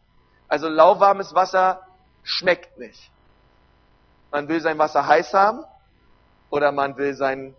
also 0.47 0.67
lauwarmes 0.69 1.35
Wasser 1.35 1.85
schmeckt 2.23 2.79
nicht. 2.79 3.11
Man 4.31 4.47
will 4.47 4.59
sein 4.59 4.79
Wasser 4.79 5.05
heiß 5.05 5.35
haben 5.35 5.63
oder 6.49 6.71
man 6.71 6.97
will 6.97 7.13
sein 7.13 7.55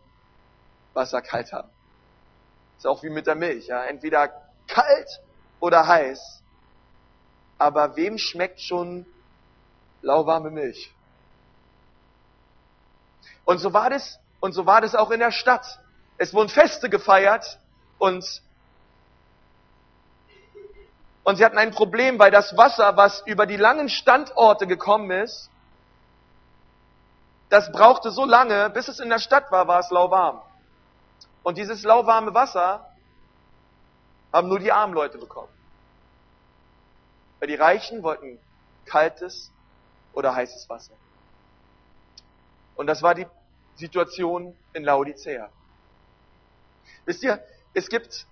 Wasser 0.94 1.22
kalt 1.22 1.52
haben. 1.52 1.70
Ist 2.76 2.86
auch 2.86 3.02
wie 3.02 3.10
mit 3.10 3.26
der 3.26 3.34
Milch. 3.34 3.66
Ja, 3.66 3.84
entweder 3.84 4.30
kalt 4.66 5.20
oder 5.60 5.86
heiß. 5.86 6.42
Aber 7.58 7.96
wem 7.96 8.18
schmeckt 8.18 8.60
schon 8.60 9.04
lauwarme 10.00 10.50
Milch? 10.50 10.92
Und 13.44 13.58
so 13.58 13.72
war 13.72 13.90
das 13.90 14.18
und 14.40 14.52
so 14.52 14.66
war 14.66 14.80
das 14.80 14.94
auch 14.94 15.10
in 15.10 15.20
der 15.20 15.32
Stadt. 15.32 15.80
Es 16.16 16.34
wurden 16.34 16.48
Feste 16.48 16.88
gefeiert 16.90 17.58
und, 17.98 18.42
und 21.24 21.36
sie 21.36 21.44
hatten 21.44 21.58
ein 21.58 21.72
Problem, 21.72 22.18
weil 22.18 22.30
das 22.30 22.56
Wasser, 22.56 22.96
was 22.96 23.22
über 23.26 23.46
die 23.46 23.56
langen 23.56 23.88
Standorte 23.88 24.66
gekommen 24.66 25.10
ist, 25.10 25.50
das 27.48 27.72
brauchte 27.72 28.10
so 28.10 28.24
lange, 28.24 28.70
bis 28.70 28.88
es 28.88 29.00
in 29.00 29.08
der 29.08 29.18
Stadt 29.18 29.50
war, 29.50 29.66
war 29.66 29.80
es 29.80 29.90
lauwarm. 29.90 30.42
Und 31.42 31.56
dieses 31.56 31.82
lauwarme 31.82 32.34
Wasser 32.34 32.86
haben 34.32 34.48
nur 34.48 34.58
die 34.58 34.70
armen 34.70 34.92
Leute 34.92 35.18
bekommen. 35.18 35.52
Weil 37.38 37.48
die 37.48 37.54
Reichen 37.54 38.02
wollten 38.02 38.38
kaltes 38.84 39.50
oder 40.12 40.34
heißes 40.34 40.68
Wasser. 40.68 40.94
Und 42.76 42.86
das 42.86 43.02
war 43.02 43.14
die 43.14 43.26
Situation 43.76 44.56
in 44.72 44.84
Laodicea. 44.84 45.48
Wisst 47.04 47.22
ihr, 47.22 47.42
es 47.74 47.88
gibt, 47.88 48.26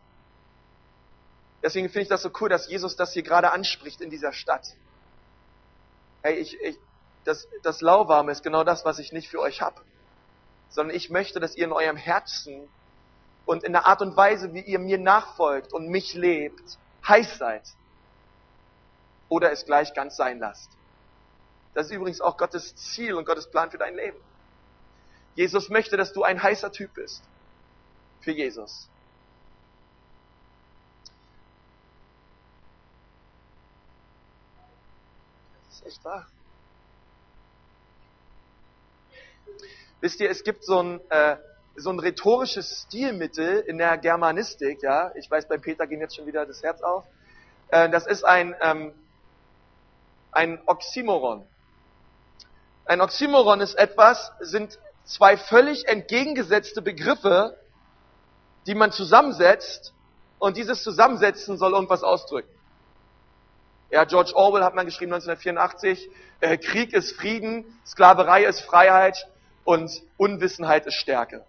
deswegen 1.63 1.89
finde 1.89 2.03
ich 2.03 2.09
das 2.09 2.23
so 2.23 2.31
cool, 2.41 2.49
dass 2.49 2.69
Jesus 2.69 2.97
das 2.97 3.13
hier 3.13 3.23
gerade 3.23 3.51
anspricht 3.53 4.01
in 4.01 4.11
dieser 4.11 4.33
Stadt. 4.33 4.75
Hey, 6.23 6.35
ich, 6.35 6.61
ich, 6.61 6.79
das, 7.27 7.49
das 7.63 7.81
Lauwarme 7.81 8.33
ist 8.33 8.43
genau 8.43 8.63
das, 8.63 8.85
was 8.85 8.99
ich 8.99 9.13
nicht 9.13 9.29
für 9.29 9.41
euch 9.41 9.61
habe. 9.61 9.83
Sondern 10.69 10.95
ich 10.95 11.11
möchte, 11.11 11.41
dass 11.41 11.57
ihr 11.57 11.65
in 11.65 11.73
eurem 11.73 11.97
Herzen 11.97 12.69
und 13.45 13.65
in 13.65 13.73
der 13.73 13.87
Art 13.87 14.01
und 14.01 14.17
Weise, 14.17 14.55
wie 14.55 14.61
ihr 14.61 14.79
mir 14.79 14.99
nachfolgt 14.99 15.73
und 15.73 15.89
mich 15.89 16.15
lebt, 16.15 16.79
heiß 17.07 17.39
seid. 17.39 17.63
Oder 19.29 19.51
es 19.51 19.65
gleich 19.65 19.93
ganz 19.95 20.17
sein 20.17 20.39
lasst. 20.39 20.71
Das 21.75 21.87
ist 21.87 21.93
übrigens 21.93 22.21
auch 22.21 22.37
Gottes 22.37 22.75
Ziel 22.77 23.15
und 23.15 23.27
Gottes 23.27 23.51
Plan 23.51 23.71
für 23.71 23.79
dein 23.79 23.97
Leben. 23.97 24.19
Jesus 25.35 25.69
möchte, 25.69 25.97
dass 25.97 26.13
du 26.13 26.23
ein 26.23 26.43
heißer 26.43 26.73
Typ 26.73 26.95
bist 26.95 27.23
für 28.21 28.33
Jesus. 28.33 28.89
Das 35.69 35.81
ist 35.81 35.87
echt 35.87 36.05
wahr. 36.05 36.27
Wisst 40.01 40.21
ihr, 40.21 40.31
es 40.31 40.45
gibt 40.45 40.65
so 40.65 40.83
ein, 40.83 41.01
äh, 41.11 41.37
so 41.77 41.91
ein 41.91 41.99
rhetorisches 41.99 42.85
Stilmittel 42.87 43.61
in 43.61 43.79
der 43.79 43.99
Germanistik, 43.99 44.83
ja. 44.83 45.13
Ich 45.15 45.31
weiß, 45.31 45.49
bei 45.49 45.59
Peter 45.59 45.87
ging 45.87 46.01
jetzt 46.01 46.17
schon 46.17 46.27
wieder 46.27 46.47
das 46.47 46.63
Herz 46.63 46.83
auf. 46.83 47.05
Äh, 47.69 47.89
das 47.91 48.07
ist 48.07 48.25
ein, 48.25 48.55
ähm, 48.61 48.93
ein 50.33 50.61
Oxymoron. 50.67 51.47
Ein 52.85 53.01
Oxymoron 53.01 53.61
ist 53.61 53.75
etwas, 53.75 54.33
sind 54.41 54.79
zwei 55.05 55.37
völlig 55.37 55.89
entgegengesetzte 55.89 56.83
Begriffe, 56.83 57.59
die 58.67 58.75
man 58.75 58.93
zusammensetzt 58.93 59.93
und 60.39 60.57
dieses 60.57 60.83
Zusammensetzen 60.83 61.57
soll 61.57 61.73
irgendwas 61.73 62.03
ausdrücken. 62.03 62.51
Ja, 63.91 64.05
George 64.05 64.33
Orwell 64.35 64.65
hat 64.65 64.75
mal 64.75 64.85
geschrieben 64.85 65.13
1984, 65.13 66.11
äh, 66.41 66.59
Krieg 66.59 66.93
ist 66.93 67.13
Frieden, 67.13 67.65
Sklaverei 67.87 68.45
ist 68.45 68.61
Freiheit 68.61 69.29
und 69.67 69.91
Unwissenheit 70.17 70.87
ist 70.87 70.95
Stärke. 70.95 71.45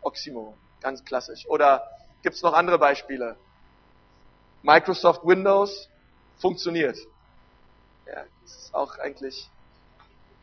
Oxymoron, 0.00 0.54
ganz 0.80 1.04
klassisch. 1.04 1.44
Oder 1.48 1.86
gibt's 2.22 2.40
noch 2.42 2.54
andere 2.54 2.78
Beispiele? 2.78 3.36
Microsoft 4.62 5.26
Windows 5.26 5.90
funktioniert. 6.38 6.96
Ja, 8.06 8.24
das 8.42 8.56
ist 8.56 8.74
auch 8.74 8.96
eigentlich 8.98 9.50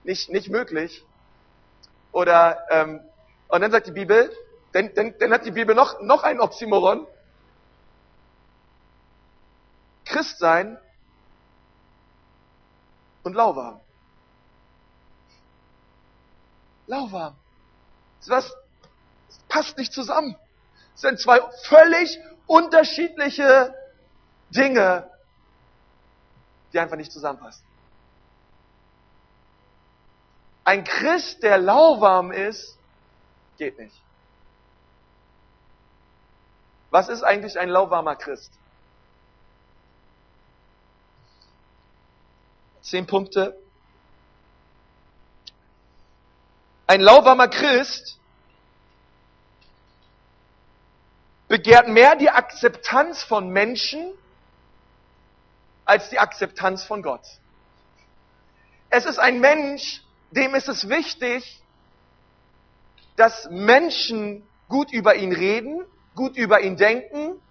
nicht, 0.03 0.29
nicht 0.29 0.49
möglich. 0.49 1.03
Oder, 2.11 2.65
ähm, 2.69 2.99
und 3.47 3.61
dann 3.61 3.71
sagt 3.71 3.87
die 3.87 3.91
Bibel, 3.91 4.31
dann, 4.73 4.93
dann, 4.93 5.17
dann 5.17 5.31
hat 5.31 5.45
die 5.45 5.51
Bibel 5.51 5.73
noch, 5.73 6.01
noch 6.01 6.23
ein 6.23 6.41
Oxymoron. 6.41 7.07
Christ 10.03 10.37
sein 10.37 10.77
und 13.23 13.35
lauwarm. 13.35 13.79
Lauwarm. 16.87 17.35
Das 18.27 18.53
passt 19.49 19.77
nicht 19.77 19.93
zusammen. 19.93 20.35
Es 20.95 21.01
sind 21.01 21.19
zwei 21.19 21.41
völlig 21.63 22.19
unterschiedliche 22.47 23.73
Dinge, 24.49 25.09
die 26.73 26.79
einfach 26.79 26.97
nicht 26.97 27.11
zusammenpassen. 27.11 27.65
Ein 30.63 30.83
Christ, 30.83 31.43
der 31.43 31.57
lauwarm 31.57 32.31
ist, 32.31 32.77
geht 33.57 33.77
nicht. 33.77 34.01
Was 36.89 37.09
ist 37.09 37.23
eigentlich 37.23 37.59
ein 37.59 37.69
lauwarmer 37.69 38.15
Christ? 38.15 38.51
Zehn 42.81 43.05
Punkte. 43.05 43.57
Ein 46.87 47.01
lauwarmer 47.01 47.47
Christ 47.47 48.19
begehrt 51.47 51.87
mehr 51.87 52.15
die 52.15 52.29
Akzeptanz 52.29 53.23
von 53.23 53.49
Menschen 53.49 54.13
als 55.83 56.09
die 56.09 56.19
Akzeptanz 56.19 56.83
von 56.83 57.01
Gott. 57.01 57.25
Es 58.89 59.05
ist 59.05 59.19
ein 59.19 59.39
Mensch, 59.39 60.01
dem 60.31 60.55
ist 60.55 60.67
es 60.67 60.89
wichtig, 60.89 61.61
dass 63.15 63.49
Menschen 63.49 64.47
gut 64.67 64.91
über 64.91 65.15
ihn 65.15 65.31
reden, 65.31 65.85
gut 66.15 66.37
über 66.37 66.61
ihn 66.61 66.77
denken 66.77 67.41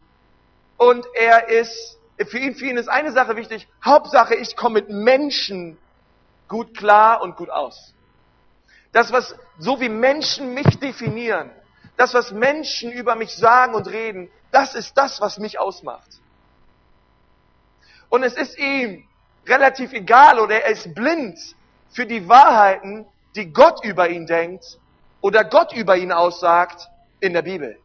und 0.76 1.06
er 1.14 1.48
ist, 1.48 1.98
für 2.26 2.38
ihn, 2.38 2.54
für 2.54 2.66
ihn 2.66 2.76
ist 2.76 2.88
eine 2.88 3.12
Sache 3.12 3.36
wichtig, 3.36 3.68
Hauptsache 3.84 4.34
ich 4.34 4.56
komme 4.56 4.74
mit 4.80 4.90
Menschen 4.90 5.78
gut 6.48 6.76
klar 6.76 7.22
und 7.22 7.36
gut 7.36 7.50
aus. 7.50 7.94
Das, 8.94 9.10
was, 9.10 9.34
so 9.58 9.80
wie 9.80 9.88
Menschen 9.88 10.54
mich 10.54 10.78
definieren, 10.78 11.50
das, 11.96 12.14
was 12.14 12.30
Menschen 12.30 12.92
über 12.92 13.16
mich 13.16 13.34
sagen 13.34 13.74
und 13.74 13.88
reden, 13.88 14.30
das 14.52 14.76
ist 14.76 14.96
das, 14.96 15.20
was 15.20 15.38
mich 15.38 15.58
ausmacht. 15.58 16.08
Und 18.08 18.22
es 18.22 18.34
ist 18.34 18.56
ihm 18.56 19.04
relativ 19.46 19.92
egal 19.92 20.38
oder 20.38 20.62
er 20.62 20.70
ist 20.70 20.94
blind 20.94 21.36
für 21.90 22.06
die 22.06 22.28
Wahrheiten, 22.28 23.04
die 23.34 23.52
Gott 23.52 23.84
über 23.84 24.08
ihn 24.08 24.26
denkt 24.26 24.78
oder 25.20 25.42
Gott 25.42 25.72
über 25.72 25.96
ihn 25.96 26.12
aussagt 26.12 26.88
in 27.18 27.32
der 27.32 27.42
Bibel. 27.42 27.76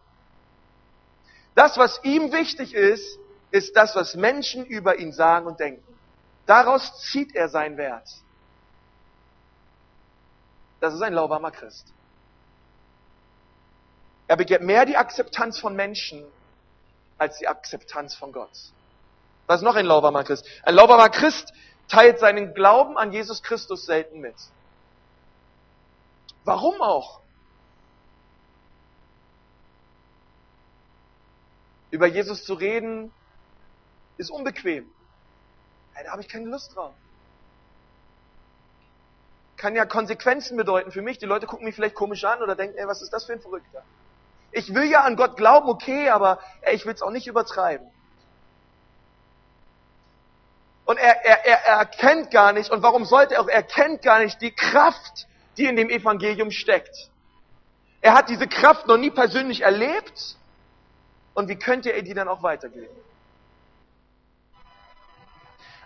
Das, 1.55 1.75
was 1.79 1.99
ihm 2.03 2.31
wichtig 2.31 2.75
ist, 2.75 3.17
ist 3.49 3.75
das, 3.75 3.95
was 3.95 4.13
Menschen 4.13 4.63
über 4.63 4.99
ihn 4.99 5.11
sagen 5.11 5.47
und 5.47 5.59
denken. 5.59 5.83
Daraus 6.45 7.01
zieht 7.01 7.33
er 7.33 7.49
seinen 7.49 7.77
Wert. 7.77 8.07
Das 10.79 10.93
ist 10.93 11.01
ein 11.01 11.13
lauwarmer 11.13 11.51
Christ. 11.51 11.93
Er 14.27 14.37
begehrt 14.37 14.61
mehr 14.61 14.85
die 14.85 14.95
Akzeptanz 14.95 15.59
von 15.59 15.75
Menschen 15.75 16.23
als 17.17 17.37
die 17.39 17.47
Akzeptanz 17.47 18.15
von 18.15 18.31
Gott. 18.31 18.51
Was 19.47 19.57
ist 19.57 19.63
noch 19.63 19.75
ein 19.75 19.85
lauwarmer 19.85 20.23
Christ? 20.23 20.45
Ein 20.63 20.75
lauwarmer 20.75 21.09
Christ 21.09 21.51
teilt 21.87 22.19
seinen 22.19 22.53
Glauben 22.53 22.97
an 22.97 23.11
Jesus 23.11 23.41
Christus 23.41 23.85
selten 23.85 24.19
mit. 24.19 24.35
Warum 26.43 26.81
auch? 26.81 27.19
Über 31.91 32.05
Jesus 32.05 32.45
zu 32.45 32.53
reden 32.53 33.11
ist 34.17 34.29
unbequem. 34.29 34.89
Da 35.95 36.11
habe 36.11 36.21
ich 36.21 36.29
keine 36.29 36.45
Lust 36.45 36.75
drauf. 36.75 36.93
Kann 39.59 39.75
ja 39.75 39.85
Konsequenzen 39.85 40.55
bedeuten 40.55 40.89
für 40.89 41.01
mich. 41.01 41.17
Die 41.17 41.25
Leute 41.25 41.45
gucken 41.45 41.65
mich 41.65 41.75
vielleicht 41.75 41.93
komisch 41.93 42.23
an 42.23 42.41
oder 42.41 42.55
denken, 42.55 42.77
ey, 42.77 42.87
was 42.87 43.01
ist 43.01 43.11
das 43.11 43.25
für 43.25 43.33
ein 43.33 43.41
Verrückter? 43.41 43.83
Ich 44.53 44.73
will 44.73 44.85
ja 44.85 45.01
an 45.01 45.17
Gott 45.17 45.35
glauben, 45.35 45.67
okay, 45.67 46.09
aber 46.09 46.39
ey, 46.61 46.75
ich 46.75 46.85
will 46.85 46.93
es 46.93 47.01
auch 47.01 47.11
nicht 47.11 47.27
übertreiben. 47.27 47.85
Und 50.85 50.97
er, 50.97 51.25
er, 51.25 51.45
er, 51.45 51.65
er 51.65 51.75
erkennt 51.75 52.31
gar 52.31 52.53
nicht, 52.53 52.71
und 52.71 52.81
warum 52.83 53.03
sollte 53.03 53.35
er 53.35 53.41
auch, 53.41 53.49
er 53.49 53.55
erkennt 53.55 54.01
gar 54.01 54.19
nicht 54.19 54.41
die 54.41 54.55
Kraft, 54.55 55.27
die 55.57 55.65
in 55.65 55.75
dem 55.75 55.89
Evangelium 55.89 56.51
steckt. 56.51 57.09
Er 57.99 58.13
hat 58.13 58.29
diese 58.29 58.47
Kraft 58.47 58.87
noch 58.87 58.97
nie 58.97 59.11
persönlich 59.11 59.61
erlebt. 59.61 60.37
Und 61.33 61.49
wie 61.49 61.59
könnte 61.59 61.91
er 61.91 62.01
die 62.01 62.13
dann 62.13 62.29
auch 62.29 62.43
weitergeben? 62.43 62.95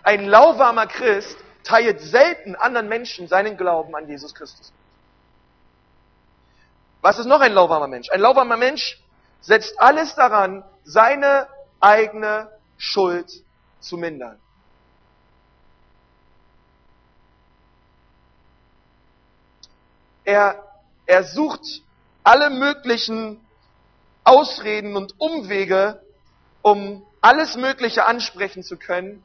Ein 0.04 0.26
lauwarmer 0.26 0.86
Christ 0.86 1.38
teilt 1.63 2.02
selten 2.02 2.56
anderen 2.56 2.88
Menschen 2.88 3.28
seinen 3.28 3.58
Glauben 3.58 3.95
an 3.95 4.08
Jesus 4.08 4.34
Christus. 4.34 4.71
Was 7.02 7.19
ist 7.19 7.26
noch 7.26 7.41
ein 7.41 7.54
lauwarmer 7.54 7.88
Mensch? 7.88 8.10
Ein 8.10 8.21
lauwarmer 8.21 8.58
Mensch 8.58 9.02
setzt 9.41 9.80
alles 9.80 10.15
daran, 10.15 10.63
seine 10.86 11.47
eigene 11.80 12.49
Schuld 12.78 13.30
zu 13.82 13.97
mindern. 13.97 14.39
Er, 20.23 20.63
er 21.06 21.23
sucht 21.26 21.82
alle 22.23 22.49
möglichen 22.49 23.45
Ausreden 24.23 24.95
und 24.95 25.19
Umwege, 25.19 26.02
um 26.62 27.06
alles 27.19 27.58
Mögliche 27.58 28.06
ansprechen 28.06 28.63
zu 28.63 28.78
können. 28.78 29.23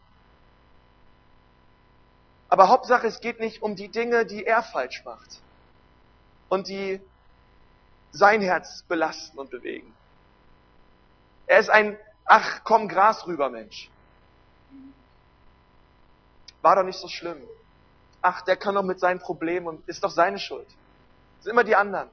Aber 2.48 2.68
Hauptsache, 2.68 3.06
es 3.06 3.20
geht 3.20 3.40
nicht 3.40 3.62
um 3.62 3.76
die 3.76 3.88
Dinge, 3.88 4.24
die 4.24 4.44
er 4.44 4.62
falsch 4.62 5.04
macht 5.04 5.40
und 6.48 6.68
die 6.68 7.00
sein 8.10 8.40
Herz 8.40 8.82
belasten 8.88 9.38
und 9.38 9.50
bewegen. 9.50 9.94
Er 11.46 11.58
ist 11.58 11.68
ein, 11.68 11.98
ach 12.24 12.62
komm, 12.64 12.88
Gras 12.88 13.26
rüber, 13.26 13.50
Mensch. 13.50 13.90
War 16.62 16.76
doch 16.76 16.82
nicht 16.82 16.98
so 16.98 17.08
schlimm. 17.08 17.40
Ach, 18.22 18.42
der 18.42 18.56
kann 18.56 18.74
doch 18.74 18.82
mit 18.82 18.98
seinen 18.98 19.20
Problemen 19.20 19.66
und 19.66 19.88
ist 19.88 20.02
doch 20.02 20.10
seine 20.10 20.38
Schuld. 20.38 20.66
Das 21.36 21.44
sind 21.44 21.52
immer 21.52 21.64
die 21.64 21.76
anderen. 21.76 22.10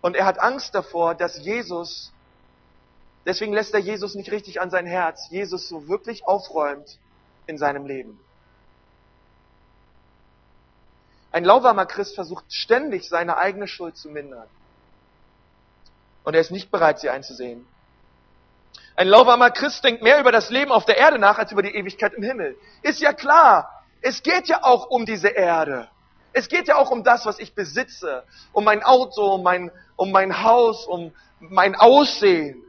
Und 0.00 0.16
er 0.16 0.24
hat 0.24 0.40
Angst 0.40 0.74
davor, 0.74 1.14
dass 1.14 1.38
Jesus, 1.38 2.12
deswegen 3.26 3.52
lässt 3.52 3.74
er 3.74 3.80
Jesus 3.80 4.14
nicht 4.14 4.30
richtig 4.30 4.60
an 4.60 4.70
sein 4.70 4.86
Herz, 4.86 5.28
Jesus 5.30 5.68
so 5.68 5.88
wirklich 5.88 6.26
aufräumt 6.26 6.98
in 7.48 7.58
seinem 7.58 7.86
Leben. 7.86 8.18
Ein 11.32 11.44
lauwarmer 11.44 11.86
Christ 11.86 12.14
versucht 12.14 12.44
ständig 12.52 13.08
seine 13.08 13.36
eigene 13.36 13.68
Schuld 13.68 13.96
zu 13.96 14.08
mindern. 14.08 14.46
Und 16.24 16.34
er 16.34 16.40
ist 16.40 16.50
nicht 16.50 16.70
bereit, 16.70 17.00
sie 17.00 17.10
einzusehen. 17.10 17.66
Ein 18.96 19.08
lauwarmer 19.08 19.50
Christ 19.50 19.84
denkt 19.84 20.02
mehr 20.02 20.20
über 20.20 20.32
das 20.32 20.50
Leben 20.50 20.72
auf 20.72 20.84
der 20.84 20.96
Erde 20.96 21.18
nach 21.18 21.38
als 21.38 21.52
über 21.52 21.62
die 21.62 21.74
Ewigkeit 21.74 22.14
im 22.14 22.22
Himmel. 22.22 22.56
Ist 22.82 23.00
ja 23.00 23.12
klar. 23.12 23.84
Es 24.00 24.22
geht 24.22 24.48
ja 24.48 24.62
auch 24.62 24.90
um 24.90 25.06
diese 25.06 25.28
Erde. 25.28 25.88
Es 26.32 26.48
geht 26.48 26.68
ja 26.68 26.76
auch 26.76 26.90
um 26.90 27.02
das, 27.02 27.24
was 27.24 27.38
ich 27.38 27.54
besitze, 27.54 28.24
um 28.52 28.64
mein 28.64 28.82
Auto, 28.82 29.34
um 29.34 29.42
mein, 29.42 29.70
um 29.96 30.10
mein 30.10 30.42
Haus, 30.42 30.86
um 30.86 31.12
mein 31.40 31.74
Aussehen. 31.74 32.62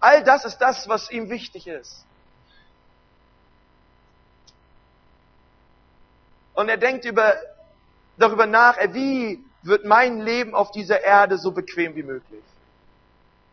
All 0.00 0.24
das 0.24 0.44
ist 0.44 0.58
das, 0.58 0.88
was 0.88 1.10
ihm 1.10 1.30
wichtig 1.30 1.66
ist. 1.66 2.04
Und 6.54 6.68
er 6.68 6.76
denkt 6.76 7.04
über, 7.04 7.34
darüber 8.16 8.46
nach, 8.46 8.76
wie 8.92 9.42
wird 9.62 9.84
mein 9.84 10.20
Leben 10.20 10.54
auf 10.54 10.70
dieser 10.70 11.02
Erde 11.02 11.38
so 11.38 11.52
bequem 11.52 11.94
wie 11.94 12.02
möglich? 12.02 12.42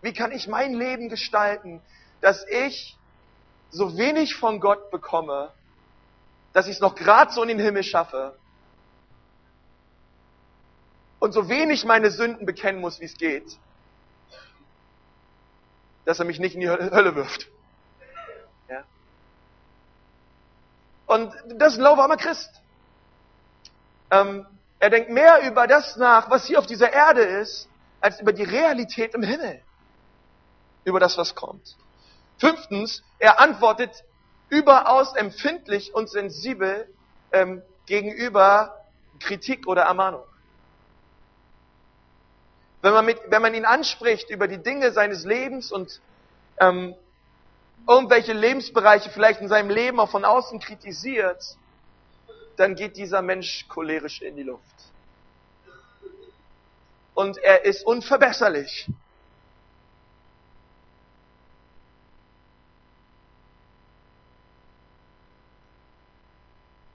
Wie 0.02 0.14
kann 0.14 0.32
ich 0.32 0.48
mein 0.48 0.74
Leben 0.74 1.10
gestalten, 1.10 1.82
dass 2.22 2.46
ich 2.48 2.98
so 3.70 3.98
wenig 3.98 4.36
von 4.36 4.60
Gott 4.60 4.92
bekomme, 4.92 5.52
dass 6.54 6.68
ich 6.68 6.76
es 6.76 6.82
noch 6.82 6.96
gerade 6.96 7.32
so 7.32 7.44
in 7.44 7.50
den 7.50 7.60
Himmel 7.60 7.84
schaffe 7.84 8.38
und 11.20 11.34
so 11.34 11.50
wenig 11.50 11.86
meine 11.86 12.12
Sünden 12.12 12.46
bekennen 12.46 12.82
muss, 12.82 13.00
wie 13.00 13.06
es 13.06 13.18
geht, 13.18 13.58
dass 16.06 16.20
er 16.20 16.26
mich 16.26 16.40
nicht 16.40 16.56
in 16.56 16.62
die 16.62 16.70
Hölle 16.70 17.16
wirft. 17.16 17.48
Ja? 18.70 18.84
Und 21.06 21.34
das 21.56 21.74
ist 21.74 21.80
ein 21.80 21.84
lauwarmer 21.84 22.18
Christ. 22.18 22.59
Ähm, 24.12 24.46
er 24.80 24.90
denkt 24.90 25.10
mehr 25.10 25.42
über 25.46 25.68
das 25.68 25.98
nach, 25.98 26.30
was 26.30 26.46
hier 26.46 26.60
auf 26.60 26.66
dieser 26.66 26.92
Erde 26.92 27.22
ist, 27.22 27.68
als 28.02 28.20
über 28.22 28.34
die 28.34 28.44
Realität 28.44 29.14
im 29.14 29.24
Himmel. 29.24 29.62
Über 30.86 31.00
das, 31.00 31.18
was 31.18 31.36
kommt. 31.36 31.76
Fünftens, 32.38 33.04
er 33.20 33.40
antwortet 33.40 34.04
überaus 34.48 35.16
empfindlich 35.16 35.94
und 35.94 36.10
sensibel 36.10 36.88
ähm, 37.32 37.62
gegenüber 37.86 38.76
Kritik 39.20 39.68
oder 39.68 39.84
Ermahnung. 39.84 40.24
Wenn 42.82 42.94
man, 42.94 43.06
mit, 43.06 43.20
wenn 43.28 43.42
man 43.42 43.54
ihn 43.54 43.66
anspricht 43.66 44.30
über 44.30 44.48
die 44.48 44.58
Dinge 44.58 44.92
seines 44.92 45.26
Lebens 45.26 45.72
und 45.72 46.00
ähm, 46.60 46.96
irgendwelche 47.88 48.34
Lebensbereiche 48.34 49.10
vielleicht 49.10 49.42
in 49.42 49.50
seinem 49.50 49.70
Leben 49.70 50.00
auch 50.00 50.10
von 50.10 50.24
außen 50.24 50.60
kritisiert, 50.60 51.58
dann 52.60 52.76
geht 52.76 52.98
dieser 52.98 53.22
Mensch 53.22 53.66
cholerisch 53.70 54.22
in 54.22 54.36
die 54.36 54.44
Luft. 54.44 54.64
Und 57.14 57.38
er 57.38 57.64
ist 57.64 57.86
unverbesserlich. 57.86 58.88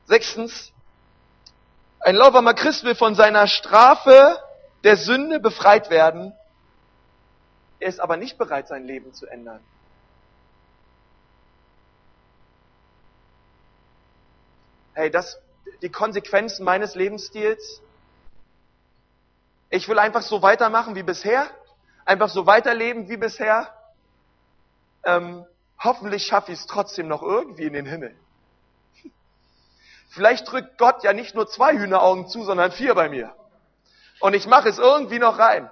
Sechstens, 0.07 0.71
ein 2.01 2.15
lauwarmer 2.15 2.53
Christ 2.53 2.85
will 2.85 2.95
von 2.95 3.15
seiner 3.15 3.47
Strafe 3.47 4.39
der 4.85 4.99
Sünde 4.99 5.41
befreit 5.41 5.89
werden. 5.89 6.35
Er 7.81 7.89
ist 7.89 8.01
aber 8.01 8.19
nicht 8.19 8.37
bereit, 8.37 8.69
sein 8.69 8.87
Leben 8.87 9.15
zu 9.15 9.27
ändern. 9.27 9.65
Hey, 14.93 15.11
das, 15.11 15.39
die 15.85 15.93
Konsequenzen 15.93 16.65
meines 16.65 16.95
Lebensstils. 16.95 17.83
Ich 19.69 19.87
will 19.87 19.99
einfach 19.99 20.23
so 20.23 20.41
weitermachen 20.41 20.95
wie 20.95 21.03
bisher. 21.03 21.51
Einfach 22.07 22.31
so 22.31 22.47
weiterleben 22.47 23.11
wie 23.11 23.19
bisher. 23.19 23.73
Ähm, 25.05 25.45
hoffentlich 25.79 26.25
schaffe 26.25 26.53
ich 26.53 26.61
es 26.61 26.67
trotzdem 26.67 27.07
noch 27.07 27.23
irgendwie 27.23 27.65
in 27.65 27.75
den 27.75 27.85
Himmel. 27.85 28.17
Vielleicht 30.09 30.51
drückt 30.51 30.79
Gott 30.79 31.05
ja 31.05 31.13
nicht 31.13 31.35
nur 31.35 31.49
zwei 31.49 31.77
Hühneraugen 31.77 32.29
zu, 32.29 32.45
sondern 32.45 32.73
vier 32.73 32.95
bei 32.95 33.11
mir. 33.11 33.35
Und 34.21 34.33
ich 34.33 34.47
mache 34.47 34.71
es 34.71 34.79
irgendwie 34.79 35.19
noch 35.19 35.39
rein. 35.39 35.71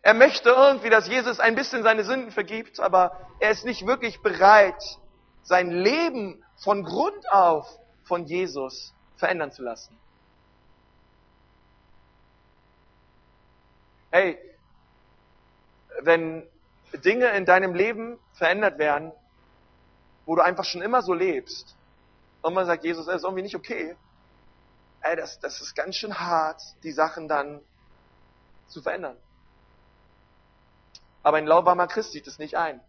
Er 0.00 0.14
möchte 0.14 0.48
irgendwie, 0.48 0.90
dass 0.90 1.06
Jesus 1.06 1.38
ein 1.38 1.54
bisschen 1.54 1.84
seine 1.84 2.02
Sünden 2.02 2.32
vergibt, 2.32 2.80
aber 2.80 3.16
er 3.38 3.52
ist 3.52 3.64
nicht 3.64 3.86
wirklich 3.86 4.20
bereit, 4.20 4.82
sein 5.44 5.70
Leben 5.70 6.41
von 6.62 6.84
Grund 6.84 7.30
auf 7.30 7.78
von 8.04 8.24
Jesus 8.24 8.94
verändern 9.16 9.52
zu 9.52 9.62
lassen. 9.62 9.96
Hey, 14.10 14.38
wenn 16.02 16.46
Dinge 17.04 17.28
in 17.30 17.46
deinem 17.46 17.74
Leben 17.74 18.18
verändert 18.34 18.78
werden, 18.78 19.12
wo 20.26 20.36
du 20.36 20.42
einfach 20.42 20.64
schon 20.64 20.82
immer 20.82 21.02
so 21.02 21.14
lebst, 21.14 21.76
und 22.42 22.54
man 22.54 22.66
sagt, 22.66 22.84
Jesus, 22.84 23.06
das 23.06 23.16
ist 23.16 23.22
irgendwie 23.22 23.42
nicht 23.42 23.54
okay. 23.54 23.96
Ey, 25.00 25.16
das, 25.16 25.38
das 25.38 25.60
ist 25.60 25.74
ganz 25.74 25.96
schön 25.96 26.18
hart, 26.18 26.60
die 26.82 26.92
Sachen 26.92 27.28
dann 27.28 27.60
zu 28.66 28.82
verändern. 28.82 29.16
Aber 31.22 31.36
ein 31.36 31.46
lauwarmer 31.46 31.86
Christ 31.86 32.12
sieht 32.12 32.26
es 32.26 32.38
nicht 32.38 32.56
ein. 32.56 32.80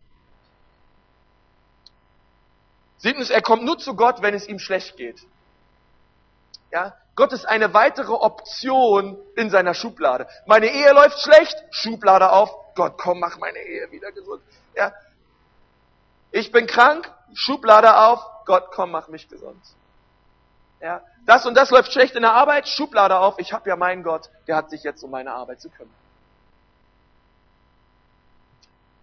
Siebtens, 3.04 3.30
er 3.30 3.42
kommt 3.42 3.64
nur 3.64 3.78
zu 3.78 3.98
Gott, 3.98 4.22
wenn 4.22 4.34
es 4.34 4.48
ihm 4.48 4.60
schlecht 4.60 4.96
geht. 4.96 5.20
Ja, 6.72 6.98
Gott 7.16 7.34
ist 7.34 7.46
eine 7.46 7.74
weitere 7.74 8.14
Option 8.14 9.18
in 9.36 9.50
seiner 9.50 9.74
Schublade. 9.74 10.26
Meine 10.46 10.68
Ehe 10.68 10.94
läuft 10.94 11.20
schlecht, 11.20 11.56
Schublade 11.70 12.32
auf. 12.32 12.50
Gott, 12.76 12.98
komm, 12.98 13.20
mach 13.20 13.38
meine 13.38 13.60
Ehe 13.60 13.92
wieder 13.92 14.12
gesund. 14.14 14.42
Ja, 14.74 14.94
ich 16.32 16.54
bin 16.54 16.66
krank, 16.66 17.12
Schublade 17.34 17.98
auf. 17.98 18.22
Gott, 18.46 18.72
komm, 18.72 18.92
mach 18.92 19.10
mich 19.10 19.28
gesund. 19.28 19.62
Ja, 20.80 21.02
das 21.26 21.46
und 21.46 21.56
das 21.56 21.72
läuft 21.72 21.92
schlecht 21.92 22.16
in 22.16 22.22
der 22.22 22.34
Arbeit, 22.34 22.70
Schublade 22.70 23.20
auf. 23.20 23.38
Ich 23.38 23.52
habe 23.52 23.70
ja 23.70 23.76
meinen 23.76 24.04
Gott, 24.04 24.30
der 24.48 24.56
hat 24.56 24.70
sich 24.70 24.82
jetzt 24.84 25.04
um 25.04 25.12
meine 25.12 25.34
Arbeit 25.34 25.60
zu 25.60 25.70
kümmern. 25.70 25.94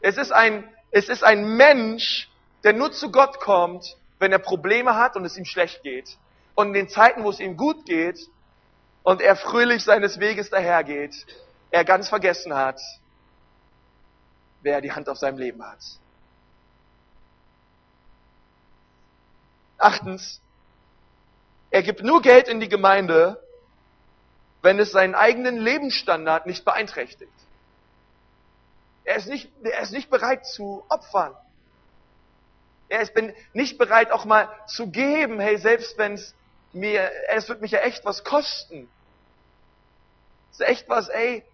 Es 0.00 0.16
ist 0.16 0.32
ein, 0.32 0.66
es 0.90 1.10
ist 1.10 1.22
ein 1.22 1.56
Mensch, 1.58 2.29
der 2.64 2.72
nur 2.72 2.92
zu 2.92 3.10
Gott 3.10 3.40
kommt, 3.40 3.96
wenn 4.18 4.32
er 4.32 4.38
Probleme 4.38 4.94
hat 4.96 5.16
und 5.16 5.24
es 5.24 5.36
ihm 5.36 5.44
schlecht 5.44 5.82
geht. 5.82 6.18
Und 6.54 6.68
in 6.68 6.74
den 6.74 6.88
Zeiten, 6.88 7.24
wo 7.24 7.30
es 7.30 7.40
ihm 7.40 7.56
gut 7.56 7.86
geht 7.86 8.20
und 9.02 9.20
er 9.20 9.36
fröhlich 9.36 9.82
seines 9.82 10.20
Weges 10.20 10.50
dahergeht, 10.50 11.26
er 11.70 11.84
ganz 11.84 12.08
vergessen 12.08 12.54
hat, 12.54 12.80
wer 14.62 14.80
die 14.80 14.92
Hand 14.92 15.08
auf 15.08 15.18
seinem 15.18 15.38
Leben 15.38 15.64
hat. 15.64 15.78
Achtens, 19.78 20.40
er 21.70 21.82
gibt 21.82 22.02
nur 22.02 22.20
Geld 22.20 22.48
in 22.48 22.60
die 22.60 22.68
Gemeinde, 22.68 23.42
wenn 24.60 24.78
es 24.78 24.90
seinen 24.90 25.14
eigenen 25.14 25.56
Lebensstandard 25.56 26.44
nicht 26.46 26.64
beeinträchtigt. 26.64 27.32
Er 29.04 29.16
ist 29.16 29.28
nicht, 29.28 29.50
er 29.62 29.80
ist 29.80 29.92
nicht 29.92 30.10
bereit 30.10 30.46
zu 30.46 30.84
opfern. 30.90 31.34
Er 32.90 33.00
ist 33.00 33.12
nicht 33.54 33.78
bereit 33.78 34.10
auch 34.10 34.24
mal 34.24 34.48
zu 34.66 34.88
geben, 34.88 35.38
hey, 35.38 35.56
selbst 35.56 35.96
wenn 35.96 36.14
es 36.14 36.34
mir, 36.72 37.10
es 37.28 37.48
wird 37.48 37.60
mich 37.62 37.70
ja 37.70 37.78
echt 37.78 38.04
was 38.04 38.24
kosten. 38.24 38.90
Es 40.50 40.60
ist 40.60 40.66
echt 40.66 40.88
was, 40.88 41.08
ey, 41.08 41.44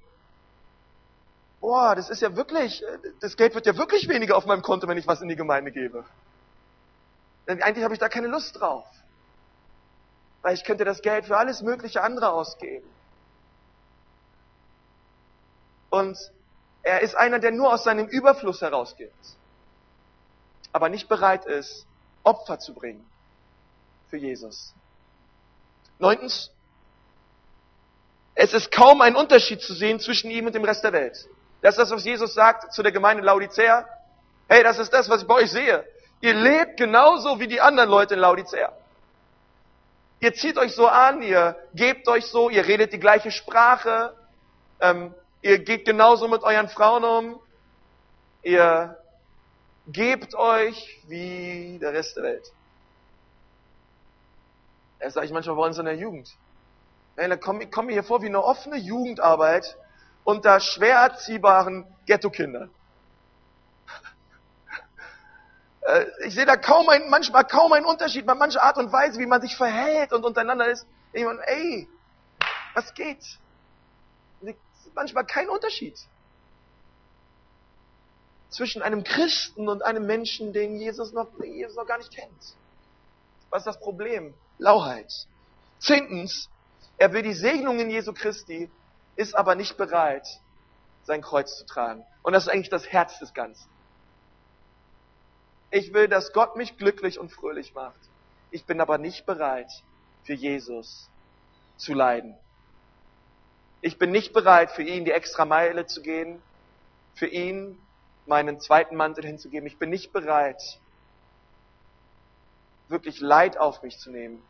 boah, 1.61 1.95
das 1.95 2.09
ist 2.09 2.23
ja 2.23 2.35
wirklich, 2.37 2.83
das 3.21 3.37
Geld 3.37 3.55
wird 3.55 3.67
ja 3.67 3.77
wirklich 3.77 4.09
weniger 4.09 4.37
auf 4.37 4.47
meinem 4.47 4.63
Konto, 4.63 4.89
wenn 4.89 4.97
ich 4.97 5.07
was 5.07 5.21
in 5.21 5.29
die 5.29 5.37
Gemeinde 5.37 5.73
gebe. 5.73 6.05
Denn 7.47 7.63
eigentlich 7.63 7.85
habe 7.85 7.93
ich 7.93 8.01
da 8.01 8.09
keine 8.09 8.29
Lust 8.29 8.59
drauf. 8.59 8.87
Weil 10.41 10.55
ich 10.55 10.65
könnte 10.65 10.87
das 10.87 11.03
Geld 11.03 11.27
für 11.27 11.37
alles 11.37 11.61
mögliche 11.61 12.03
andere 12.03 12.33
ausgeben. 12.33 12.89
Und 15.91 16.17
er 16.83 17.03
ist 17.03 17.15
einer, 17.15 17.41
der 17.41 17.51
nur 17.51 17.75
aus 17.75 17.85
seinem 17.85 18.07
Überfluss 18.07 18.63
herausgibt. 18.63 19.13
Aber 20.77 20.91
nicht 20.91 21.09
bereit 21.09 21.47
ist, 21.47 21.87
Opfer 22.23 22.59
zu 22.59 22.75
bringen 22.75 23.03
für 24.11 24.19
Jesus. 24.19 24.75
Neuntens, 25.99 26.51
es 28.35 28.53
ist 28.53 28.71
kaum 28.71 29.01
ein 29.01 29.17
Unterschied 29.17 29.63
zu 29.63 29.73
sehen 29.73 30.01
zwischen 30.01 30.31
ihm 30.31 30.45
und 30.45 30.55
dem 30.55 30.65
Rest 30.65 30.85
der 30.85 30.93
Welt. 30.93 31.31
Das 31.63 31.77
ist 31.77 31.79
das, 31.79 31.91
was 31.93 32.05
Jesus 32.05 32.35
sagt 32.35 32.75
zu 32.75 32.83
der 32.83 32.93
Gemeinde 32.93 33.23
Laodicea. 33.23 33.89
Hey, 34.49 34.63
das 34.63 34.79
ist 34.79 34.93
das, 34.93 35.09
was 35.09 35.23
ich 35.23 35.27
bei 35.27 35.37
euch 35.37 35.51
sehe. 35.51 35.83
Ihr 36.21 36.35
lebt 36.35 36.77
genauso 36.77 37.41
wie 37.41 37.47
die 37.47 37.63
anderen 37.63 37.89
Leute 37.89 38.13
in 38.13 38.21
Laodicea. 38.21 38.71
Ihr 40.21 40.35
zieht 40.35 40.59
euch 40.59 40.75
so 40.75 40.89
an, 40.89 41.23
ihr 41.23 41.57
gebt 41.73 42.07
euch 42.07 42.27
so, 42.27 42.51
ihr 42.51 42.67
redet 42.67 42.93
die 42.93 43.01
gleiche 43.01 43.31
Sprache, 43.31 44.15
ähm, 44.81 45.15
ihr 45.41 45.59
geht 45.59 45.87
genauso 45.87 46.29
mit 46.29 46.43
euren 46.43 46.69
Frauen 46.69 47.03
um, 47.03 47.41
ihr 48.43 48.99
gebt 49.87 50.35
euch 50.35 51.03
wie 51.07 51.79
der 51.81 51.93
Rest 51.93 52.17
der 52.17 52.25
Welt. 52.25 52.53
Das 54.99 55.15
sage 55.15 55.27
ich 55.27 55.33
manchmal 55.33 55.57
bei 55.57 55.67
uns 55.67 55.79
in 55.79 55.85
der 55.85 55.97
Jugend. 55.97 56.35
Hey, 57.17 57.29
da 57.29 57.37
komme 57.37 57.67
komm 57.69 57.87
mir 57.87 57.93
hier 57.93 58.05
vor 58.05 58.23
wie 58.23 58.27
eine 58.27 58.43
offene 58.43 58.77
Jugendarbeit 58.77 59.77
unter 60.25 60.61
schwer 60.61 60.97
erziehbaren 60.97 61.87
Ghetto-Kindern. 62.07 62.71
Äh, 65.89 66.07
ich 66.25 66.35
sehe 66.35 66.47
da 66.47 66.57
kaum 66.57 66.89
ein, 66.89 67.09
manchmal 67.11 67.45
kaum 67.45 67.73
einen 67.73 67.87
Unterschied, 67.87 68.27
bei 68.27 68.35
mancher 68.35 68.61
Art 68.61 68.77
und 68.77 68.93
Weise, 68.93 69.21
wie 69.21 69.27
man 69.27 69.41
sich 69.41 69.57
verhält 69.57 70.13
und 70.13 70.25
untereinander 70.25 70.67
ist. 70.67 70.85
Ich 71.13 71.25
meine, 71.25 71.41
ey, 71.47 71.89
was 72.75 72.93
geht? 72.93 73.39
Manchmal 74.97 75.25
kein 75.27 75.49
Unterschied 75.49 75.97
zwischen 78.51 78.83
einem 78.83 79.05
Christen 79.05 79.69
und 79.69 79.83
einem 79.83 80.07
Menschen, 80.07 80.53
den 80.53 80.77
Jesus 80.77 81.13
noch, 81.13 81.29
den 81.39 81.55
Jesus 81.55 81.77
noch 81.77 81.87
gar 81.87 81.99
nicht 81.99 82.13
kennt. 82.13 82.55
Was 83.51 83.63
ist 83.63 83.67
das 83.67 83.81
Problem? 83.81 84.35
Lauheit. 84.59 85.13
Zehntens, 85.79 86.49
er 86.99 87.13
will 87.13 87.23
die 87.23 87.35
Segnungen 87.35 87.91
Jesu 87.91 88.13
Christi, 88.13 88.71
ist 89.17 89.35
aber 89.37 89.55
nicht 89.55 89.77
bereit, 89.77 90.27
sein 91.05 91.23
Kreuz 91.23 91.57
zu 91.59 91.67
tragen. 91.67 92.05
Und 92.23 92.33
das 92.33 92.45
ist 92.45 92.53
eigentlich 92.53 92.71
das 92.71 92.87
Herz 92.87 93.19
des 93.19 93.35
Ganzen. 93.35 93.69
Ich 95.71 95.93
will, 95.93 96.09
dass 96.09 96.33
Gott 96.33 96.57
mich 96.57 96.79
glücklich 96.79 97.19
und 97.19 97.31
fröhlich 97.31 97.75
macht. 97.75 97.99
Ich 98.51 98.65
bin 98.65 98.81
aber 98.81 98.99
nicht 98.99 99.27
bereit, 99.27 99.71
für 100.25 100.35
Jesus 100.35 101.09
zu 101.77 101.93
leiden. 101.93 102.37
Ich 103.81 103.99
bin 103.99 104.11
nicht 104.11 104.33
bereit, 104.33 104.71
für 104.71 104.83
ihn 104.83 105.05
die 105.05 105.13
extra 105.13 105.45
Meile 105.45 105.87
zu 105.87 106.03
gehen, 106.03 106.41
für 107.15 107.27
ihn 107.27 107.79
meinen 108.27 108.61
zweiten 108.61 108.97
Mantel 108.97 109.25
hinzugeben. 109.25 109.67
Ich 109.67 109.79
bin 109.79 109.91
nicht 109.91 110.13
bereit, 110.13 110.61
wirklich 112.89 113.21
Leid 113.21 113.59
auf 113.59 113.83
mich 113.83 113.99
zu 113.99 114.11
nehmen 114.11 114.43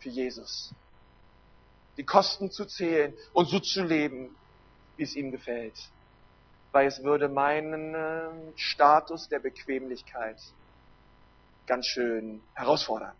für 0.00 0.08
Jesus. 0.08 0.74
Die 1.96 2.04
Kosten 2.04 2.50
zu 2.50 2.64
zählen 2.64 3.14
und 3.32 3.48
so 3.48 3.58
zu 3.58 3.82
leben, 3.82 4.36
wie 4.96 5.02
es 5.02 5.16
ihm 5.16 5.30
gefällt. 5.30 5.78
Weil 6.72 6.86
es 6.86 7.02
würde 7.02 7.28
meinen 7.28 7.94
ähm, 7.94 8.52
Status 8.56 9.28
der 9.28 9.40
Bequemlichkeit 9.40 10.38
ganz 11.66 11.86
schön 11.86 12.42
herausfordern. 12.54 13.14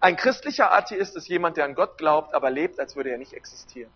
Ein 0.00 0.16
christlicher 0.16 0.72
Atheist 0.72 1.16
ist 1.16 1.28
jemand, 1.28 1.56
der 1.56 1.64
an 1.64 1.74
Gott 1.74 1.98
glaubt, 1.98 2.34
aber 2.34 2.50
lebt, 2.50 2.78
als 2.78 2.94
würde 2.94 3.10
er 3.10 3.18
nicht 3.18 3.32
existieren. 3.32 3.90